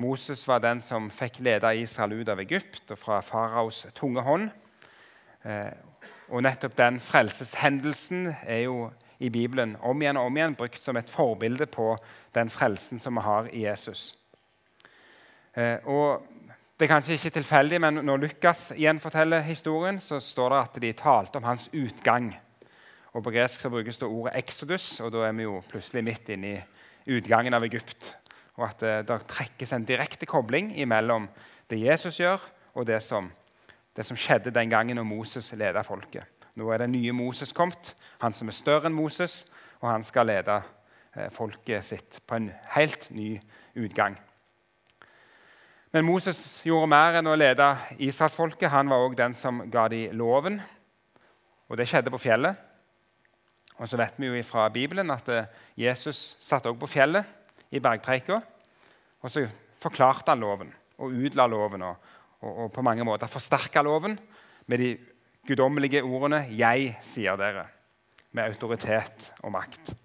Moses 0.02 0.42
var 0.48 0.64
den 0.64 0.82
som 0.82 1.10
fikk 1.14 1.40
lede 1.46 1.70
Israel 1.78 2.18
ut 2.22 2.30
av 2.34 2.42
Egypt 2.42 2.92
og 2.94 3.00
fra 3.00 3.20
faraos 3.26 3.86
tunge 3.98 4.24
hånd. 4.26 4.50
Eh, 5.46 5.72
og 6.32 6.44
nettopp 6.46 6.76
den 6.80 7.00
frelseshendelsen 7.04 8.32
er 8.48 8.66
jo 8.66 8.90
i 9.22 9.30
Bibelen 9.30 9.76
om 9.86 10.02
igjen 10.02 10.18
og 10.18 10.30
om 10.32 10.38
igjen 10.38 10.58
brukt 10.58 10.82
som 10.82 10.98
et 10.98 11.10
forbilde 11.10 11.68
på 11.70 11.94
den 12.34 12.50
frelsen 12.50 13.02
som 13.02 13.20
vi 13.20 13.26
har 13.26 13.50
i 13.54 13.66
Jesus. 13.68 14.12
Eh, 15.54 15.78
og 15.86 16.28
Det 16.82 16.88
er 16.88 16.96
kanskje 16.96 17.14
ikke 17.14 17.30
tilfeldig, 17.30 17.78
men 17.78 18.00
når 18.02 18.18
Lukas 18.18 18.72
gjenforteller 18.74 19.44
historien, 19.46 20.00
så 20.02 20.18
står 20.18 20.50
det 20.50 20.62
at 20.62 20.80
de 20.82 20.90
talte 20.98 21.38
om 21.38 21.44
hans 21.46 21.68
utgang. 21.78 22.32
Og 23.14 23.24
På 23.24 23.30
gresk 23.30 23.62
så 23.62 23.70
brukes 23.70 23.98
det 23.98 24.08
ordet 24.08 24.34
'exodus', 24.34 25.04
og 25.04 25.12
da 25.12 25.28
er 25.28 25.32
vi 25.32 25.44
jo 25.44 25.62
plutselig 25.70 26.04
midt 26.04 26.30
inne 26.30 26.48
i 26.48 26.62
utgangen 27.18 27.54
av 27.54 27.64
Egypt 27.64 28.16
og 28.60 28.68
at 28.68 28.82
det, 28.84 28.96
det 29.08 29.20
trekkes 29.30 29.74
en 29.74 29.86
direkte 29.88 30.28
kobling 30.30 30.74
mellom 30.90 31.30
det 31.72 31.80
Jesus 31.80 32.20
gjør, 32.20 32.42
og 32.76 32.88
det 32.88 33.00
som, 33.04 33.30
det 33.96 34.06
som 34.08 34.18
skjedde 34.20 34.54
den 34.56 34.72
gangen 34.72 35.00
når 35.00 35.08
Moses 35.08 35.52
ledet 35.56 35.86
folket. 35.88 36.28
Nå 36.60 36.68
er 36.72 36.84
det 36.84 36.92
nye 36.92 37.14
Moses 37.16 37.54
kommet, 37.56 37.94
han 38.20 38.36
som 38.36 38.52
er 38.52 38.56
større 38.56 38.90
enn 38.90 38.96
Moses, 38.96 39.46
og 39.80 39.88
han 39.90 40.04
skal 40.04 40.28
lede 40.28 40.58
eh, 41.16 41.30
folket 41.32 41.88
sitt 41.88 42.20
på 42.28 42.38
en 42.38 42.52
helt 42.76 43.08
ny 43.16 43.38
utgang. 43.80 44.18
Men 45.92 46.06
Moses 46.08 46.62
gjorde 46.64 46.88
mer 46.92 47.18
enn 47.20 47.28
å 47.28 47.36
lede 47.36 47.66
israelsfolket. 48.00 48.70
Han 48.72 48.92
var 48.92 49.04
òg 49.04 49.18
den 49.20 49.34
som 49.36 49.60
ga 49.72 49.90
dem 49.92 50.14
loven. 50.16 50.62
Og 51.68 51.80
det 51.80 51.88
skjedde 51.92 52.14
på 52.14 52.22
fjellet. 52.22 52.56
Og 53.82 53.90
så 53.90 54.00
vet 54.00 54.16
vi 54.20 54.30
jo 54.30 54.44
fra 54.48 54.70
Bibelen 54.72 55.12
at 55.12 55.28
eh, 55.32 55.50
Jesus 55.80 56.38
satt 56.40 56.68
òg 56.70 56.78
på 56.80 56.90
fjellet 56.92 57.28
i 57.72 57.80
bergpreika. 57.80 58.42
Og 59.22 59.32
så 59.32 59.46
forklarte 59.82 60.34
han 60.34 60.44
loven 60.44 60.72
og 61.02 61.16
utla 61.26 61.48
loven 61.50 61.86
og, 61.88 62.12
og, 62.42 62.52
og 62.66 62.72
på 62.74 62.84
mange 62.86 63.06
måter 63.08 63.32
forsterka 63.32 63.82
loven 63.86 64.18
med 64.68 64.78
de 64.78 64.92
guddommelige 65.48 66.04
ordene 66.04 66.46
'Jeg 66.50 66.98
sier 67.02 67.36
dere', 67.36 67.68
med 68.32 68.44
autoritet 68.44 69.34
og 69.44 69.52
makt. 69.52 69.96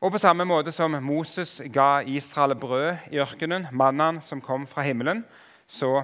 Og 0.00 0.10
på 0.12 0.18
samme 0.18 0.44
måte 0.44 0.72
som 0.72 0.90
Moses 1.02 1.62
ga 1.72 2.00
Israel 2.00 2.54
brød 2.54 2.96
i 3.10 3.18
ørkenen, 3.18 3.66
mannen 3.72 4.20
som 4.22 4.40
kom 4.40 4.66
fra 4.66 4.82
himmelen, 4.82 5.24
så 5.66 6.02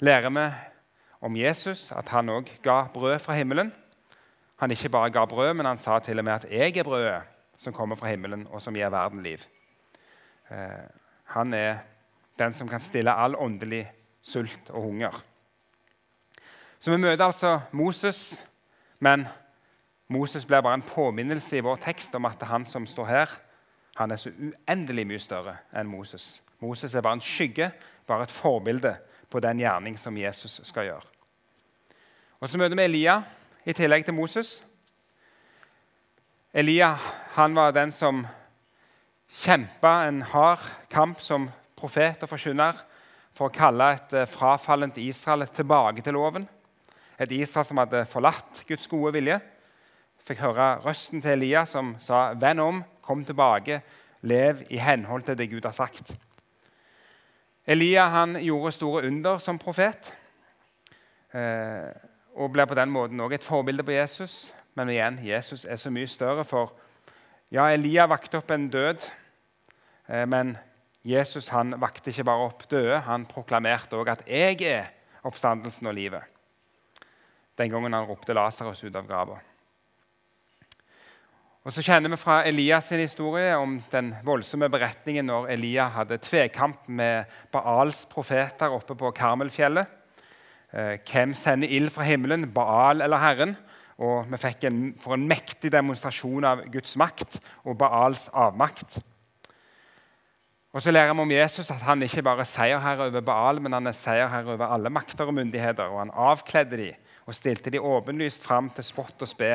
lærer 0.00 0.30
vi 0.30 0.54
om 1.20 1.36
Jesus 1.36 1.92
at 1.92 2.08
han 2.08 2.28
òg 2.28 2.50
ga 2.62 2.84
brød 2.94 3.18
fra 3.18 3.34
himmelen. 3.34 3.72
Han 4.56 4.70
ikke 4.70 4.88
bare 4.88 5.10
ga 5.10 5.24
brød, 5.24 5.54
men 5.54 5.66
han 5.66 5.78
sa 5.78 5.98
til 5.98 6.18
og 6.18 6.24
med 6.24 6.32
at 6.32 6.46
'jeg 6.50 6.76
er 6.76 6.84
brødet' 6.84 7.33
som 7.58 7.72
kommer 7.72 7.96
fra 7.96 8.10
himmelen, 8.12 8.46
og 8.50 8.62
som 8.62 8.76
gir 8.76 8.90
verden 8.92 9.22
liv. 9.22 9.44
Eh, 10.50 10.84
han 11.34 11.54
er 11.54 11.78
den 12.38 12.52
som 12.52 12.68
kan 12.68 12.80
stille 12.80 13.12
all 13.12 13.36
åndelig 13.36 13.86
sult 14.22 14.70
og 14.70 14.82
hunger. 14.82 15.22
Så 16.80 16.90
vi 16.90 17.00
møter 17.00 17.24
altså 17.24 17.60
Moses, 17.72 18.42
men 19.00 19.26
Moses 20.08 20.44
blir 20.44 20.60
bare 20.60 20.74
en 20.74 20.84
påminnelse 20.84 21.56
i 21.56 21.64
vår 21.64 21.76
tekst 21.80 22.14
om 22.14 22.26
at 22.28 22.42
han 22.42 22.66
som 22.66 22.86
står 22.86 23.04
her, 23.04 23.40
Han 23.96 24.10
er 24.10 24.16
så 24.16 24.30
uendelig 24.34 25.04
mye 25.06 25.22
større 25.22 25.52
enn 25.70 25.86
Moses. 25.86 26.42
Moses 26.58 26.94
er 26.94 27.00
bare 27.00 27.14
en 27.14 27.20
skygge, 27.20 27.70
bare 28.06 28.22
et 28.26 28.32
forbilde 28.34 28.96
på 29.30 29.40
den 29.40 29.60
gjerning 29.62 29.94
som 29.98 30.16
Jesus 30.18 30.60
skal 30.64 30.88
gjøre. 30.88 31.06
Og 32.40 32.48
Så 32.48 32.58
møter 32.58 32.76
vi 32.76 32.82
Elia 32.82 33.22
i 33.64 33.72
tillegg 33.72 34.04
til 34.04 34.14
Moses. 34.14 34.64
Elia 36.54 36.92
han 37.34 37.54
var 37.54 37.72
den 37.74 37.90
som 37.90 38.20
kjempa 39.42 40.04
en 40.06 40.20
hard 40.22 40.62
kamp 40.86 41.18
som 41.18 41.48
profet 41.74 42.22
og 42.22 42.30
forkynner 42.30 42.78
for 43.34 43.48
å 43.48 43.54
kalle 43.56 43.88
et 43.96 44.14
eh, 44.14 44.28
frafallent 44.30 45.00
Israel 45.02 45.48
tilbake 45.50 46.04
til 46.06 46.14
loven. 46.14 46.46
Et 47.18 47.34
Israel 47.40 47.66
som 47.66 47.82
hadde 47.82 48.04
forlatt 48.06 48.62
Guds 48.70 48.86
gode 48.86 49.16
vilje. 49.18 49.40
Fikk 50.22 50.46
høre 50.46 50.70
røsten 50.86 51.26
til 51.26 51.34
Elia 51.34 51.66
som 51.66 51.96
sa, 51.98 52.38
'Venn 52.38 52.62
om, 52.62 52.84
kom 53.02 53.26
tilbake, 53.26 53.82
lev 54.22 54.62
i 54.70 54.78
henhold 54.78 55.26
til 55.26 55.34
det 55.34 55.50
Gud 55.50 55.66
har 55.66 55.74
sagt'. 55.74 56.14
Elia 57.66 58.06
han 58.14 58.38
gjorde 58.38 58.78
store 58.78 59.08
under 59.08 59.42
som 59.42 59.58
profet 59.58 60.14
eh, 61.34 61.90
og 62.38 62.52
ble 62.52 62.66
på 62.66 62.78
den 62.78 62.94
måten 62.94 63.20
også 63.20 63.34
et 63.34 63.44
forbilde 63.44 63.82
på 63.82 63.98
Jesus. 63.98 64.54
Men 64.74 64.90
igjen, 64.90 65.18
Jesus 65.22 65.64
er 65.64 65.78
så 65.78 65.90
mye 65.94 66.10
større, 66.10 66.44
for 66.44 66.72
ja, 67.54 67.68
Elia 67.70 68.08
vakte 68.10 68.40
opp 68.40 68.50
en 68.50 68.66
død, 68.72 69.04
eh, 70.08 70.26
men 70.26 70.56
Jesus 71.04 71.50
han 71.54 71.76
vakte 71.80 72.10
ikke 72.10 72.26
bare 72.26 72.48
opp 72.48 72.64
døde, 72.70 72.98
han 73.06 73.26
proklamerte 73.28 73.96
også 73.96 74.10
at 74.12 74.28
'jeg 74.28 74.62
er 74.62 74.86
oppstandelsen 75.22 75.86
og 75.86 75.94
livet'. 75.94 76.24
Den 77.58 77.70
gangen 77.70 77.92
han 77.92 78.06
ropte 78.06 78.34
Lasarus 78.34 78.84
ut 78.84 78.96
av 78.96 79.06
grava. 79.06 79.38
Og 81.64 81.72
så 81.72 81.82
kjenner 81.82 82.10
vi 82.12 82.16
fra 82.16 82.42
Elias' 82.44 82.90
sin 82.90 83.00
historie 83.00 83.54
om 83.56 83.78
den 83.92 84.14
voldsomme 84.24 84.68
beretningen 84.68 85.26
når 85.26 85.46
Elia 85.54 85.86
hadde 85.88 86.18
tvekamp 86.18 86.88
med 86.88 87.24
Baals 87.52 88.04
profeter 88.04 88.68
oppe 88.68 88.94
på 88.94 89.12
Karmelfjellet. 89.16 89.86
Eh, 90.72 90.98
hvem 91.08 91.34
sender 91.34 91.68
ild 91.68 91.90
fra 91.90 92.02
himmelen, 92.02 92.52
Baal 92.52 93.00
eller 93.00 93.16
Herren? 93.16 93.56
Og 94.02 94.30
vi 94.30 94.40
fikk 94.42 94.66
en, 94.66 94.78
for 94.98 95.14
en 95.14 95.26
mektig 95.28 95.70
demonstrasjon 95.72 96.46
av 96.48 96.64
Guds 96.72 96.96
makt 96.98 97.38
og 97.62 97.76
Baals 97.78 98.26
avmakt. 98.32 98.98
Og 100.74 100.82
så 100.82 100.90
lærer 100.90 101.14
vi 101.14 101.22
om 101.22 101.30
Jesus 101.30 101.70
at 101.70 101.84
han 101.86 102.02
ikke 102.02 102.24
bare 102.26 102.42
er 102.42 102.50
seierherre 102.50 103.06
over 103.06 103.22
Baal, 103.22 103.60
men 103.62 103.76
han 103.76 103.86
er 103.86 103.94
seierherre 103.94 104.56
over 104.56 104.72
alle 104.74 104.90
makter 104.90 105.28
og 105.30 105.36
myndigheter. 105.36 105.86
Og 105.86 106.00
han 106.02 106.10
avkledde 106.10 106.80
de 106.80 106.90
og 107.24 107.36
stilte 107.38 107.70
de 107.70 107.80
åpenlyst 107.80 108.42
fram 108.42 108.66
til 108.74 108.84
spott 108.84 109.22
og 109.22 109.30
spe 109.30 109.52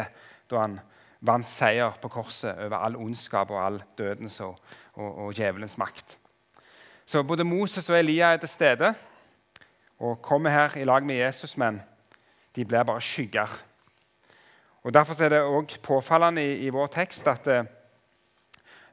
da 0.50 0.64
han 0.64 0.80
vant 1.20 1.50
seier 1.52 2.00
på 2.00 2.10
korset 2.14 2.56
over 2.56 2.80
all 2.80 2.96
ondskap 2.96 3.52
og 3.52 3.60
all 3.60 3.82
dødens 4.00 4.40
og, 4.46 4.56
og, 4.96 5.10
og 5.26 5.36
djevelens 5.36 5.76
makt. 5.78 6.16
Så 7.06 7.24
både 7.28 7.44
Moses 7.44 7.90
og 7.90 8.00
Elia 8.00 8.32
er 8.34 8.40
til 8.40 8.50
stede 8.50 8.94
og 10.00 10.22
kommer 10.24 10.50
her 10.50 10.78
i 10.80 10.86
lag 10.88 11.04
med 11.04 11.20
Jesus, 11.20 11.58
men 11.58 11.82
de 12.56 12.66
blir 12.66 12.88
bare 12.88 13.02
skygger. 13.02 13.69
Og 14.84 14.94
Derfor 14.94 15.24
er 15.24 15.30
det 15.30 15.42
også 15.42 15.80
påfallende 15.84 16.44
i, 16.44 16.66
i, 16.66 16.70
vår 16.70 16.88
tekst 16.88 17.28
at 17.28 17.48
eh, 17.48 17.68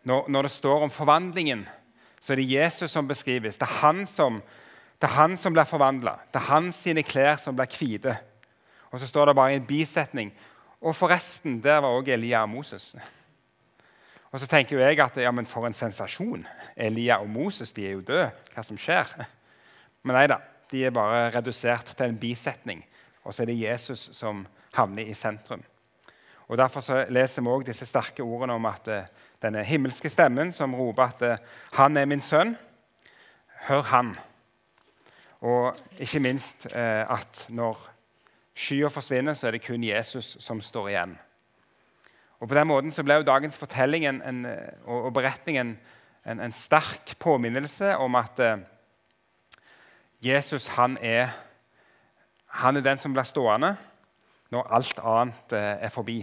når, 0.03 0.29
når, 0.29 0.43
det 0.43 0.51
står 0.51 0.83
om 0.83 0.91
forvandlingen, 0.91 1.67
så 2.21 2.33
er 2.33 2.37
det 2.37 2.51
Jesus 2.51 2.91
som 2.91 3.09
beskrives. 3.09 3.59
Det 3.59 3.67
er 3.67 3.79
han 3.81 4.07
som, 4.07 4.43
det 5.01 5.09
er 5.09 5.19
han 5.19 5.37
som 5.37 5.55
blir 5.55 5.67
forvandla. 5.67 6.19
Det 6.33 6.41
er 6.41 6.51
hans 6.51 6.83
sine 6.87 7.03
klær 7.07 7.37
som 7.43 7.57
blir 7.57 7.71
hvite. 7.79 8.17
Og 8.91 9.01
så 9.01 9.07
står 9.07 9.27
det 9.27 9.37
bare 9.37 9.55
i 9.55 9.61
en 9.61 9.67
bisetning 9.67 10.33
og 10.81 10.97
forresten, 10.97 11.63
der 11.63 11.81
var 11.81 11.89
også 11.89 12.13
Elia 12.13 12.43
og 12.43 12.49
Moses. 12.49 12.95
Og 14.31 14.41
så 14.41 14.47
tenker 14.47 14.79
jeg 14.79 15.01
at 15.01 15.17
ja, 15.17 15.31
men 15.31 15.47
for 15.47 15.67
en 15.67 15.73
sensasjon. 15.73 16.47
Elia 16.77 17.17
og 17.17 17.29
Moses 17.29 17.73
de 17.73 17.87
er 17.87 17.97
jo 17.97 18.05
døde. 18.05 18.31
Hva 18.55 18.63
som 18.63 18.79
skjer? 18.79 19.15
Men 20.05 20.19
nei 20.19 20.27
da, 20.31 20.41
de 20.71 20.85
er 20.85 20.95
bare 20.95 21.31
redusert 21.35 21.95
til 21.97 22.11
en 22.11 22.19
bisetning. 22.21 22.85
Og 23.25 23.35
så 23.35 23.43
er 23.43 23.51
det 23.51 23.61
Jesus 23.61 24.11
som 24.13 24.45
havner 24.77 25.09
i 25.09 25.15
sentrum. 25.17 25.65
Og 26.49 26.59
Derfor 26.59 26.81
så 26.81 27.05
leser 27.09 27.43
vi 27.43 27.49
også 27.49 27.67
disse 27.67 27.87
sterke 27.87 28.23
ordene 28.23 28.55
om 28.55 28.67
at 28.67 28.89
uh, 28.89 29.03
denne 29.43 29.65
himmelske 29.65 30.11
stemmen 30.11 30.53
som 30.53 30.75
roper 30.75 31.03
at 31.03 31.23
uh, 31.23 31.47
'Han 31.73 31.97
er 31.97 32.05
min 32.05 32.21
sønn', 32.21 32.57
hør 33.69 33.83
han. 33.83 34.15
Og 35.41 35.77
ikke 35.99 36.21
minst 36.21 36.67
uh, 36.67 37.19
at 37.19 37.47
når 37.49 37.91
skya 38.57 38.89
forsvinner, 38.89 39.35
så 39.35 39.47
er 39.47 39.51
det 39.51 39.67
kun 39.67 39.85
Jesus 39.85 40.37
som 40.41 40.61
står 40.61 40.89
igjen. 40.89 41.19
Og 42.41 42.49
På 42.49 42.55
den 42.55 42.69
måten 42.69 42.93
så 42.93 43.05
ble 43.05 43.17
jo 43.21 43.27
dagens 43.27 43.57
fortelling 43.57 44.07
en, 44.07 44.23
en, 44.23 44.47
og, 44.85 45.13
beretning 45.15 45.59
en, 45.59 45.77
en, 46.29 46.53
sterk 46.53 47.15
påminnelse 47.19 47.95
om 47.97 48.15
at 48.15 48.41
eh, 48.45 48.59
Jesus 50.21 50.67
han 50.77 50.99
er, 51.01 51.33
han 52.61 52.77
er 52.77 52.85
den 52.85 53.01
som 53.01 53.17
blir 53.17 53.25
stående 53.25 53.77
når 54.53 54.69
alt 54.79 55.01
annet 55.01 55.57
eh, 55.57 55.87
er 55.89 55.93
forbi. 55.93 56.19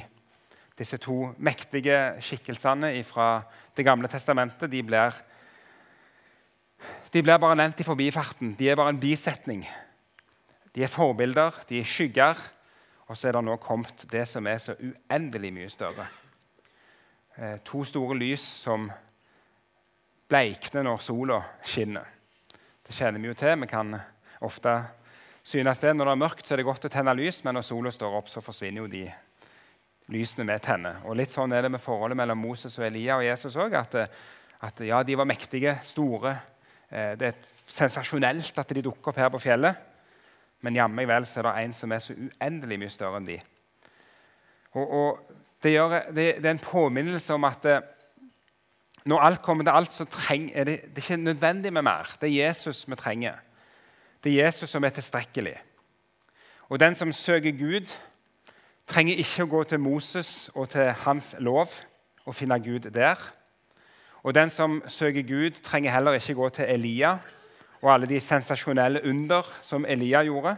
Disse 0.77 0.97
to 0.97 1.33
mektige 1.37 2.15
skikkelsene 2.21 2.95
fra 3.05 3.43
Det 3.77 3.85
gamle 3.85 4.07
testamentet 4.07 4.71
de 4.71 4.83
blir, 4.83 5.13
de 7.13 7.21
blir 7.21 7.37
bare 7.37 7.55
nevnt 7.55 7.79
i 7.79 7.85
forbifarten. 7.85 8.55
De 8.57 8.69
er 8.69 8.75
bare 8.75 8.89
en 8.89 8.99
bisetning 8.99 9.65
de 10.75 10.83
er 10.83 10.89
forbilder, 10.89 11.53
de 11.69 11.79
er 11.79 11.85
skygger. 11.85 12.39
Og 13.07 13.17
så 13.17 13.27
er 13.27 13.35
det 13.35 13.43
nå 13.45 13.57
kommet 13.61 14.05
det 14.09 14.25
som 14.29 14.47
er 14.47 14.61
så 14.61 14.73
uendelig 14.79 15.51
mye 15.53 15.69
større. 15.69 16.07
Eh, 17.37 17.59
to 17.65 17.83
store 17.85 18.17
lys 18.17 18.41
som 18.41 18.87
bleikner 20.29 20.85
når 20.87 21.03
sola 21.03 21.39
skinner. 21.67 22.07
Det 22.83 22.95
kjenner 22.95 23.21
vi 23.21 23.29
jo 23.29 23.37
til. 23.37 23.59
Vi 23.61 23.69
kan 23.69 23.93
ofte 24.41 24.73
synes 25.43 25.79
det. 25.83 25.93
Når 25.95 26.09
det 26.09 26.15
er 26.15 26.23
mørkt, 26.23 26.47
så 26.47 26.55
er 26.55 26.61
det 26.61 26.65
godt 26.65 26.87
å 26.89 26.93
tenne 26.93 27.13
lys, 27.17 27.43
men 27.43 27.59
når 27.59 27.67
sola 27.67 27.91
står 27.93 28.17
opp, 28.17 28.31
så 28.31 28.41
forsvinner 28.41 28.81
jo 28.81 28.89
de 28.89 29.05
lysene 30.11 30.47
vi 30.49 30.59
tenner. 30.63 31.01
Og 31.07 31.15
Litt 31.17 31.31
sånn 31.31 31.53
er 31.55 31.65
det 31.65 31.71
med 31.73 31.83
forholdet 31.83 32.19
mellom 32.19 32.41
Moses 32.43 32.75
og 32.79 32.87
Elia 32.87 33.17
og 33.19 33.25
Jesus 33.25 33.55
òg. 33.59 33.75
At, 33.79 33.95
at, 34.63 34.83
ja, 34.83 35.01
de 35.03 35.17
var 35.19 35.29
mektige, 35.29 35.77
store. 35.87 36.35
Eh, 36.89 37.13
det 37.19 37.29
er 37.29 37.41
sensasjonelt 37.69 38.59
at 38.59 38.75
de 38.75 38.83
dukker 38.83 39.13
opp 39.13 39.21
her 39.21 39.31
på 39.33 39.41
fjellet. 39.43 39.79
Men 40.63 40.79
jammen 40.79 41.07
vel 41.07 41.27
så 41.27 41.41
er 41.41 41.49
det 41.49 41.55
en 41.63 41.75
som 41.75 41.91
er 41.91 42.03
så 42.03 42.15
uendelig 42.15 42.79
mye 42.79 42.93
større 42.93 43.19
enn 43.19 43.27
de. 43.27 43.39
Og, 44.73 44.83
og 44.83 45.41
det, 45.63 45.73
gjør, 45.75 45.97
det, 46.11 46.27
det, 46.39 46.45
er 46.45 46.55
en 46.55 46.63
påminnelse 46.63 47.35
om 47.35 47.47
at 47.47 47.67
eh, 47.69 47.83
når 49.03 49.25
alt 49.27 49.41
kommer 49.43 49.67
til 49.67 49.75
alt, 49.75 49.91
så 49.91 50.07
treng, 50.07 50.47
er 50.55 50.67
det, 50.67 50.77
det 50.87 51.01
er 51.01 51.05
ikke 51.07 51.23
nødvendig 51.23 51.73
med 51.75 51.83
mer. 51.83 52.15
Det 52.21 52.29
er 52.29 52.47
Jesus 52.47 52.85
vi 52.87 52.95
trenger. 52.95 53.41
Det 54.23 54.31
er 54.31 54.45
Jesus 54.45 54.71
som 54.71 54.83
er 54.83 54.95
tilstrekkelig. 54.95 55.57
Og 56.71 56.79
den 56.79 56.95
som 56.95 57.11
søker 57.13 57.51
Gud, 57.51 57.91
trenger 58.89 59.19
ikke 59.21 59.45
å 59.45 59.51
gå 59.51 59.63
til 59.67 59.81
Moses 59.81 60.49
og 60.55 60.69
til 60.73 60.91
hans 61.05 61.33
lov 61.39 61.71
og 62.25 62.35
finne 62.35 62.59
Gud 62.63 62.89
der. 62.93 63.19
Og 64.23 64.35
den 64.35 64.49
som 64.49 64.81
søker 64.87 65.25
Gud, 65.27 65.59
trenger 65.63 65.91
heller 65.91 66.19
ikke 66.19 66.37
gå 66.37 66.49
til 66.55 66.69
Elia 66.71 67.17
og 67.81 67.89
alle 67.93 68.07
de 68.07 68.21
sensasjonelle 68.23 69.03
under 69.09 69.47
som 69.61 69.85
Elia 69.85 70.23
gjorde. 70.23 70.55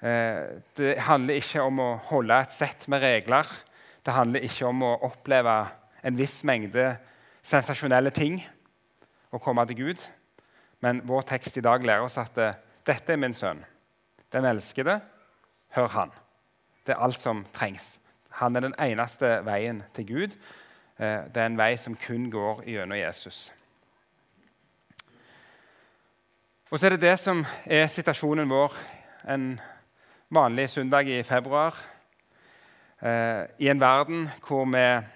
Eh, 0.00 0.60
det 0.76 0.96
handler 1.04 1.40
ikke 1.40 1.64
om 1.64 1.80
å 1.84 1.90
holde 2.08 2.40
et 2.40 2.56
sett 2.56 2.88
med 2.88 3.04
regler. 3.04 3.48
Det 4.04 4.14
handler 4.16 4.44
ikke 4.48 4.68
om 4.68 4.84
å 4.86 4.96
oppleve 5.08 5.56
en 6.06 6.16
viss 6.16 6.42
mengde 6.48 6.94
sensasjonelle 7.46 8.12
ting 8.14 8.40
og 9.32 9.42
komme 9.44 9.66
til 9.68 9.82
Gud. 9.82 10.04
Men 10.80 11.02
vår 11.08 11.28
tekst 11.28 11.56
i 11.56 11.64
dag 11.64 11.84
lærer 11.84 12.08
oss 12.08 12.20
at 12.20 12.38
eh, 12.40 12.56
dette 12.86 13.12
er 13.12 13.20
min 13.20 13.36
sønn. 13.36 13.64
Den 14.32 14.48
elskede. 14.48 15.00
Hør 15.76 15.92
han. 15.92 16.12
Det 16.86 16.94
er 16.94 17.02
alt 17.02 17.20
som 17.20 17.46
trengs. 17.54 17.98
Han 18.30 18.56
er 18.56 18.60
den 18.60 18.74
eneste 18.78 19.40
veien 19.44 19.82
til 19.94 20.06
Gud. 20.06 20.34
Eh, 20.98 21.24
det 21.34 21.40
er 21.42 21.46
en 21.46 21.58
vei 21.58 21.76
som 21.76 21.96
kun 21.96 22.30
går 22.30 22.62
gjennom 22.62 22.98
Jesus. 22.98 23.52
Og 26.70 26.78
så 26.78 26.86
er 26.86 26.94
det 26.94 27.00
det 27.00 27.18
som 27.18 27.44
er 27.64 27.86
situasjonen 27.86 28.50
vår 28.50 28.74
en 29.34 29.60
vanlig 30.30 30.70
søndag 30.70 31.08
i 31.10 31.22
februar. 31.22 31.74
Eh, 33.02 33.46
I 33.58 33.68
en 33.68 33.80
verden 33.80 34.28
hvor 34.46 34.64
vi 34.64 35.06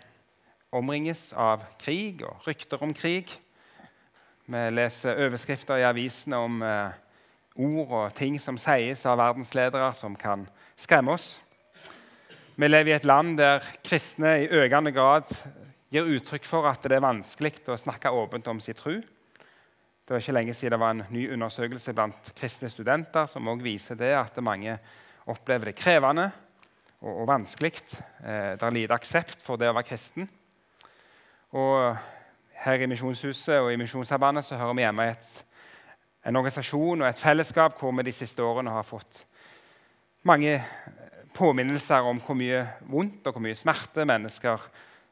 omringes 0.72 1.32
av 1.32 1.62
krig 1.78 2.24
og 2.26 2.46
rykter 2.46 2.82
om 2.82 2.94
krig. 2.94 3.30
Vi 4.46 4.64
leser 4.70 5.26
overskrifter 5.26 5.76
i 5.76 5.86
avisene 5.86 6.36
om 6.36 6.62
eh, 6.62 6.90
ord 7.54 7.94
og 8.00 8.14
ting 8.14 8.40
som 8.40 8.58
sies 8.58 9.06
av 9.06 9.18
verdensledere, 9.18 9.94
som 9.94 10.16
kan 10.16 10.48
skremme 10.76 11.12
oss. 11.12 11.40
Vi 12.60 12.68
lever 12.68 12.90
i 12.90 12.92
et 12.92 13.06
land 13.08 13.38
der 13.38 13.62
kristne 13.80 14.34
i 14.42 14.48
økende 14.52 14.90
grad 14.92 15.30
gir 15.88 16.08
uttrykk 16.12 16.44
for 16.44 16.66
at 16.68 16.82
det 16.84 16.98
er 16.98 17.00
vanskelig 17.00 17.54
å 17.72 17.76
snakke 17.80 18.12
åpent 18.12 18.50
om 18.52 18.58
sin 18.60 18.76
tro. 18.76 18.98
Det 19.00 20.12
var 20.12 20.20
ikke 20.20 20.34
lenge 20.36 20.52
siden 20.58 20.74
det 20.74 20.80
var 20.82 20.92
en 20.92 21.00
ny 21.08 21.22
undersøkelse 21.32 21.94
blant 21.96 22.28
kristne 22.36 22.68
studenter 22.68 23.30
som 23.32 23.48
også 23.48 23.64
viser 23.64 23.96
det 23.96 24.10
at 24.12 24.36
mange 24.44 24.74
opplever 25.24 25.70
det 25.70 25.78
krevende 25.80 26.26
og, 27.00 27.22
og 27.22 27.30
vanskelig. 27.30 27.72
Eh, 28.20 28.52
det 28.60 28.68
er 28.68 28.76
lite 28.76 28.98
aksept 28.98 29.40
for 29.46 29.56
det 29.56 29.70
å 29.70 29.78
være 29.78 29.88
kristen. 29.94 30.28
Og 31.56 31.96
her 32.66 32.84
i 32.84 32.90
Misjonshuset 32.92 33.56
og 33.56 33.70
i 33.72 33.80
Misjonssambandet 33.80 34.50
så 34.50 34.60
hører 34.60 34.76
vi 34.76 34.84
hjemme 34.84 35.08
i 35.08 35.16
en 36.28 36.42
organisasjon 36.44 37.06
og 37.06 37.08
et 37.08 37.24
fellesskap 37.24 37.80
hvor 37.80 37.96
vi 37.96 38.10
de 38.10 38.18
siste 38.20 38.44
årene 38.44 38.76
har 38.76 38.84
fått 38.84 39.24
mange 40.28 40.58
påminnelser 41.34 42.06
om 42.06 42.20
hvor 42.22 42.38
mye 42.38 42.64
vondt 42.90 43.26
og 43.26 43.36
hvor 43.36 43.44
mye 43.44 43.58
smerte 43.58 44.06
mennesker 44.08 44.64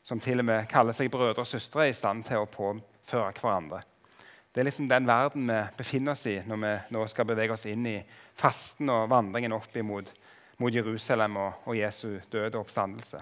som 0.05 0.21
til 0.23 0.41
og 0.41 0.49
med 0.49 0.69
kaller 0.71 0.97
seg 0.97 1.11
brødre 1.13 1.45
og 1.45 1.49
søstre, 1.49 1.87
er 1.87 1.93
i 1.93 1.97
stand 1.97 2.25
til 2.27 2.43
å 2.43 2.51
påføre 2.51 3.35
hverandre. 3.41 3.83
Det 4.53 4.63
er 4.63 4.67
liksom 4.71 4.89
den 4.91 5.07
verden 5.07 5.51
vi 5.51 5.59
befinner 5.77 6.17
oss 6.17 6.25
i 6.27 6.39
når 6.49 6.63
vi 6.63 6.73
nå 6.97 7.05
skal 7.13 7.29
bevege 7.29 7.55
oss 7.55 7.67
inn 7.69 7.85
i 7.87 7.99
fasten 8.39 8.89
og 8.91 9.11
vandringen 9.13 9.55
opp 9.55 9.77
imot 9.77 10.11
mot 10.59 10.75
Jerusalem 10.75 11.37
og, 11.39 11.67
og 11.71 11.77
Jesu 11.79 12.19
død 12.33 12.57
og 12.57 12.65
oppstandelse. 12.65 13.21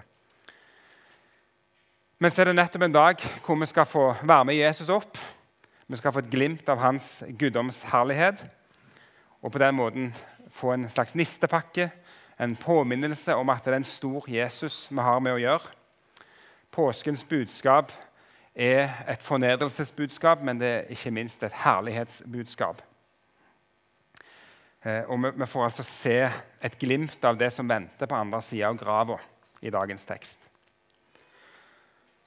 Men 2.17 2.33
så 2.33 2.41
er 2.41 2.49
det 2.49 2.57
nettopp 2.57 2.87
en 2.87 2.95
dag 2.95 3.25
hvor 3.45 3.59
vi 3.61 3.67
skal 3.69 3.85
få 3.85 4.05
være 4.23 4.47
med 4.49 4.57
Jesus 4.57 4.89
opp. 4.89 5.19
Vi 5.85 5.99
skal 5.99 6.15
få 6.15 6.23
et 6.23 6.31
glimt 6.31 6.69
av 6.69 6.81
hans 6.81 7.19
guddomsherlighet. 7.29 8.41
Og 9.45 9.53
på 9.53 9.61
den 9.61 9.77
måten 9.77 10.09
få 10.51 10.73
en 10.73 10.87
slags 10.89 11.13
nistepakke, 11.13 11.91
en 12.39 12.55
påminnelse 12.55 13.35
om 13.35 13.49
at 13.49 13.65
det 13.65 13.73
er 13.73 13.79
en 13.81 13.87
stor 13.87 14.27
Jesus 14.29 14.85
vi 14.91 15.01
har 15.01 15.19
med 15.19 15.37
å 15.37 15.41
gjøre. 15.41 15.73
Påskens 16.71 17.23
budskap 17.25 17.91
er 18.57 18.91
et 19.09 19.23
fornedrelsesbudskap, 19.23 20.41
men 20.45 20.59
det 20.61 20.69
er 20.73 20.93
ikke 20.93 21.13
minst 21.13 21.43
et 21.43 21.55
herlighetsbudskap. 21.63 22.81
Eh, 24.85 25.03
og 25.09 25.25
vi 25.33 25.45
får 25.49 25.65
altså 25.65 25.85
se 25.85 26.19
et 26.61 26.77
glimt 26.79 27.23
av 27.25 27.37
det 27.37 27.49
som 27.53 27.69
venter 27.69 28.09
på 28.09 28.17
andre 28.17 28.41
sida 28.45 28.69
av 28.69 28.77
grava 28.77 29.17
i 29.61 29.73
dagens 29.73 30.05
tekst. 30.05 30.39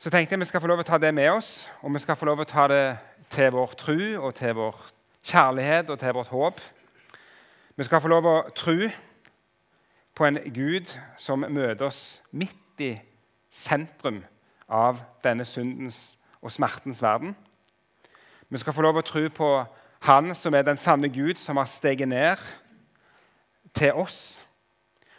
Så 0.01 0.11
tenkte 0.11 0.35
jeg 0.35 0.41
vi 0.41 0.49
skal 0.49 0.63
få 0.63 0.71
lov 0.71 0.83
å 0.83 0.87
ta 0.87 0.99
det 0.99 1.13
med 1.15 1.29
oss, 1.35 1.69
og 1.83 1.93
vi 1.95 2.03
skal 2.03 2.17
få 2.17 2.27
lov 2.31 2.43
å 2.43 2.49
ta 2.49 2.67
det 2.71 2.85
til 3.31 3.51
vår 3.55 3.75
tru 3.79 4.03
og 4.19 4.35
til 4.39 4.55
vår 4.57 4.79
kjærlighet 5.29 5.91
og 5.93 5.99
til 6.01 6.15
vårt 6.17 6.33
håp. 6.33 6.61
Vi 7.77 7.87
skal 7.87 8.01
få 8.03 8.11
lov 8.11 8.27
å 8.27 8.37
tro 8.57 8.89
på 10.15 10.27
en 10.27 10.39
Gud 10.55 10.91
som 11.19 11.45
møter 11.49 11.87
oss 11.87 12.23
midt 12.31 12.83
i 12.83 12.95
sentrum 13.51 14.23
av 14.71 15.01
denne 15.25 15.45
syndens 15.45 16.19
og 16.41 16.53
smertens 16.53 17.03
verden. 17.03 17.35
Vi 18.49 18.59
skal 18.59 18.75
få 18.75 18.83
lov 18.83 19.01
å 19.01 19.07
tro 19.07 19.27
på 19.29 19.51
Han 20.01 20.33
som 20.35 20.55
er 20.57 20.65
den 20.65 20.79
sanne 20.81 21.11
Gud, 21.13 21.37
som 21.37 21.59
har 21.61 21.69
steget 21.69 22.09
ned 22.09 22.41
til 23.77 23.93
oss, 23.93 24.41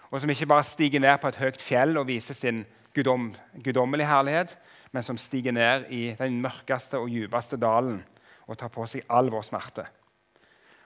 og 0.10 0.18
som 0.20 0.30
ikke 0.34 0.48
bare 0.50 0.66
stiger 0.66 1.00
ned 1.00 1.20
på 1.22 1.30
et 1.30 1.38
høyt 1.38 1.62
fjell 1.62 2.00
og 2.02 2.08
viser 2.08 2.34
sin 2.34 2.64
gudom, 2.96 3.30
guddommelige 3.64 4.10
herlighet, 4.10 4.56
men 4.92 5.06
som 5.06 5.20
stiger 5.22 5.54
ned 5.54 5.86
i 5.94 6.16
den 6.18 6.42
mørkeste 6.42 6.98
og 6.98 7.14
djupeste 7.14 7.60
dalen 7.62 8.02
og 8.48 8.58
tar 8.58 8.74
på 8.74 8.88
seg 8.90 9.06
all 9.08 9.30
vår 9.32 9.46
smerte. 9.48 9.86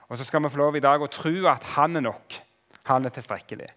Og 0.06 0.18
så 0.18 0.28
skal 0.28 0.44
vi 0.44 0.52
få 0.52 0.60
lov 0.60 0.76
i 0.76 0.84
dag 0.84 1.02
å 1.02 1.10
tro 1.10 1.34
at 1.50 1.64
han 1.74 1.96
er 1.96 2.04
nok. 2.04 2.36
Han 2.86 3.08
er 3.08 3.16
tilstrekkelig. 3.16 3.72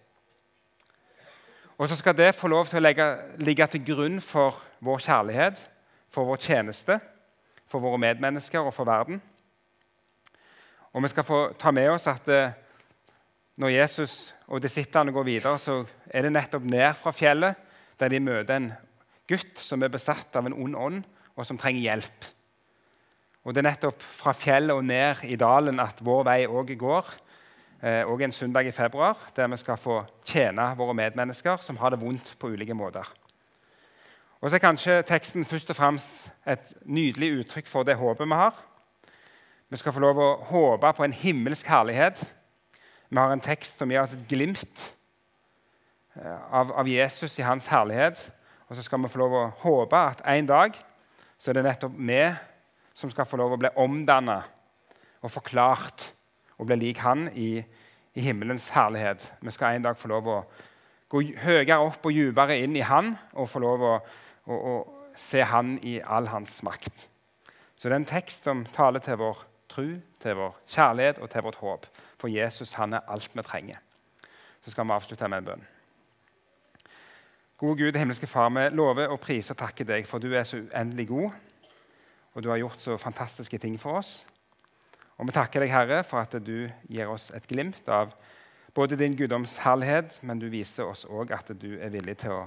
Og 1.80 1.88
så 1.88 1.96
skal 1.96 2.12
det 2.12 2.34
få 2.36 2.50
lov 2.52 2.66
til 2.68 2.76
å 2.76 2.84
legge, 2.84 3.04
ligge 3.40 3.64
til 3.72 3.80
grunn 3.86 4.18
for 4.20 4.58
vår 4.84 4.98
kjærlighet, 5.00 5.62
for 6.12 6.28
vår 6.28 6.42
tjeneste, 6.44 6.98
for 7.64 7.80
våre 7.80 7.96
medmennesker 8.02 8.60
og 8.60 8.74
for 8.76 8.84
verden. 8.84 9.16
Og 10.92 11.00
vi 11.00 11.08
skal 11.08 11.24
få 11.24 11.38
ta 11.56 11.72
med 11.72 11.88
oss 11.88 12.04
at 12.12 12.28
eh, 12.28 12.52
når 13.56 13.72
Jesus 13.72 14.34
og 14.52 14.60
disiplene 14.60 15.14
går 15.14 15.24
videre, 15.24 15.56
så 15.56 15.78
er 16.10 16.26
det 16.26 16.34
nettopp 16.34 16.68
ned 16.68 17.00
fra 17.00 17.14
fjellet 17.16 17.56
der 18.00 18.12
de 18.12 18.20
møter 18.28 18.58
en 18.58 18.68
gutt 19.30 19.64
som 19.64 19.80
er 19.80 19.92
besatt 19.94 20.36
av 20.36 20.50
en 20.50 20.58
ond 20.60 20.76
ånd, 20.76 21.02
og 21.32 21.48
som 21.48 21.56
trenger 21.56 21.80
hjelp. 21.80 22.28
Og 23.46 23.54
Det 23.56 23.62
er 23.62 23.70
nettopp 23.70 24.04
fra 24.04 24.36
fjellet 24.36 24.76
og 24.76 24.84
ned 24.84 25.24
i 25.24 25.40
dalen 25.40 25.80
at 25.80 26.04
vår 26.04 26.26
vei 26.28 26.40
òg 26.44 26.74
går. 26.76 27.08
Eh, 27.82 28.04
og 28.04 28.22
en 28.22 28.32
søndag 28.32 28.68
i 28.68 28.72
februar, 28.72 29.18
der 29.36 29.48
vi 29.48 29.56
skal 29.56 29.80
få 29.80 30.02
tjene 30.24 30.68
våre 30.76 30.94
medmennesker 30.94 31.62
som 31.64 31.76
har 31.80 31.90
det 31.90 32.00
vondt 32.00 32.34
på 32.38 32.52
ulike 32.52 32.74
måter. 32.74 33.08
Og 34.40 34.50
så 34.50 34.56
er 34.56 34.64
kanskje 34.64 35.02
teksten 35.08 35.44
først 35.44 35.70
og 35.70 35.76
fremst 35.76 36.30
et 36.48 36.72
nydelig 36.84 37.32
uttrykk 37.40 37.68
for 37.68 37.84
det 37.84 37.98
håpet 38.00 38.28
vi 38.28 38.40
har. 38.40 38.54
Vi 39.70 39.76
skal 39.76 39.92
få 39.92 40.00
lov 40.00 40.18
å 40.18 40.30
håpe 40.50 40.92
på 40.96 41.04
en 41.04 41.12
himmelsk 41.12 41.66
herlighet. 41.66 42.24
Vi 43.08 43.18
har 43.18 43.32
en 43.32 43.44
tekst 43.44 43.78
som 43.78 43.90
gir 43.90 44.02
oss 44.02 44.16
et 44.16 44.28
glimt 44.28 44.90
Eh, 46.14 46.54
av, 46.54 46.72
av, 46.72 46.88
Jesus 46.88 47.38
i 47.38 47.42
hans 47.42 47.66
herlighet. 47.70 48.30
Og 48.68 48.76
så 48.76 48.82
skal 48.82 49.02
vi 49.02 49.10
få 49.10 49.20
lov 49.22 49.34
å 49.34 49.50
håpe 49.62 49.98
at 49.98 50.22
en 50.28 50.48
dag 50.48 50.74
så 51.40 51.50
er 51.50 51.58
det 51.58 51.66
nettopp 51.66 51.94
vi 51.96 52.22
som 52.94 53.12
skal 53.12 53.28
få 53.28 53.38
lov 53.40 53.54
å 53.54 53.60
bli 53.60 53.70
omdanna 53.80 54.40
og 55.20 55.32
forklart 55.32 56.10
og 56.60 56.68
bli 56.68 56.76
lik 56.76 57.00
han 57.00 57.30
i, 57.32 57.62
i, 58.14 58.20
himmelens 58.20 58.68
herlighet. 58.74 59.24
Vi 59.40 59.52
skal 59.54 59.78
en 59.78 59.86
dag 59.88 59.96
få 59.96 60.10
lov 60.12 60.28
å 60.28 60.38
gå 61.10 61.22
høyere 61.40 61.80
opp 61.80 62.04
og 62.04 62.14
dypere 62.14 62.60
inn 62.60 62.76
i 62.76 62.84
han 62.84 63.14
og 63.32 63.48
få 63.50 63.62
lov 63.64 63.86
å, 63.86 63.94
å, 64.44 64.54
å 64.54 64.74
se 65.16 65.42
han 65.42 65.78
i 65.86 65.98
all 66.04 66.28
hans 66.30 66.60
makt. 66.66 67.06
Så 67.76 67.88
det 67.88 67.96
er 67.96 68.02
en 68.02 68.10
tekst 68.12 68.44
som 68.44 68.66
taler 68.76 69.00
til 69.00 69.16
vår 69.22 69.44
tro, 69.72 69.86
til 70.20 70.36
vår 70.36 70.56
kjærlighet 70.68 71.20
og 71.24 71.30
til 71.32 71.46
vårt 71.48 71.60
håp. 71.64 71.86
For 72.20 72.28
Jesus 72.28 72.76
han 72.76 72.98
er 72.98 73.08
alt 73.08 73.32
vi 73.32 73.44
trenger. 73.46 73.80
Så 74.60 74.74
skal 74.74 74.84
vi 74.84 74.96
avslutte 74.98 75.28
med 75.28 75.40
en 75.40 75.52
bønn. 75.52 75.68
Gode 77.60 77.76
Gud, 77.80 77.96
himmelske 77.96 78.28
Far, 78.28 78.48
vi 78.52 78.68
lover 78.76 79.12
og 79.12 79.20
priser 79.20 79.56
og 79.56 79.60
takker 79.60 79.88
deg, 79.88 80.06
for 80.08 80.20
du 80.20 80.30
er 80.32 80.44
så 80.48 80.60
uendelig 80.60 81.08
god, 81.08 81.32
og 82.32 82.44
du 82.44 82.48
har 82.48 82.60
gjort 82.60 82.80
så 82.80 82.96
fantastiske 83.00 83.58
ting 83.60 83.74
for 83.80 84.00
oss. 84.00 84.22
Og 85.20 85.28
vi 85.28 85.36
takker 85.36 85.60
deg, 85.60 85.72
Herre, 85.74 86.00
for 86.06 86.24
at 86.24 86.32
du 86.40 86.70
gir 86.88 87.10
oss 87.12 87.28
et 87.36 87.44
glimt 87.48 87.84
av 87.92 88.14
både 88.72 88.96
din 88.96 89.12
guddoms 89.18 89.58
herlighet, 89.66 90.16
men 90.24 90.40
du 90.40 90.46
viser 90.48 90.88
oss 90.88 91.04
òg 91.04 91.34
at 91.36 91.52
du 91.60 91.74
er 91.76 91.92
villig 91.92 92.16
til 92.22 92.38
å 92.38 92.44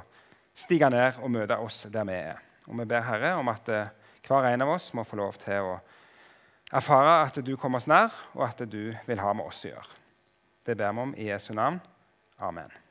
stige 0.57 0.89
ned 0.89 1.19
og 1.21 1.29
møte 1.36 1.59
oss 1.62 1.83
der 1.93 2.07
vi 2.09 2.17
er. 2.17 2.41
Og 2.65 2.79
vi 2.79 2.88
ber 2.89 3.05
Herre 3.05 3.36
om 3.38 3.51
at 3.53 3.69
eh, 3.69 3.91
hver 4.25 4.47
en 4.49 4.65
av 4.65 4.73
oss 4.73 4.89
må 4.97 5.05
få 5.05 5.19
lov 5.19 5.38
til 5.43 5.73
å 5.73 5.75
erfare 6.73 7.19
at 7.27 7.38
du 7.45 7.53
kommer 7.59 7.83
oss 7.83 7.89
nær, 7.91 8.15
og 8.33 8.47
at 8.47 8.65
du 8.65 8.95
vil 9.05 9.21
ha 9.21 9.36
med 9.38 9.45
oss 9.45 9.65
å 9.67 9.75
gjøre. 9.75 9.99
Det 10.65 10.79
ber 10.79 10.95
vi 10.95 11.05
om 11.05 11.13
i 11.19 11.29
Jesu 11.29 11.51
navn. 11.53 11.77
Amen. 12.41 12.83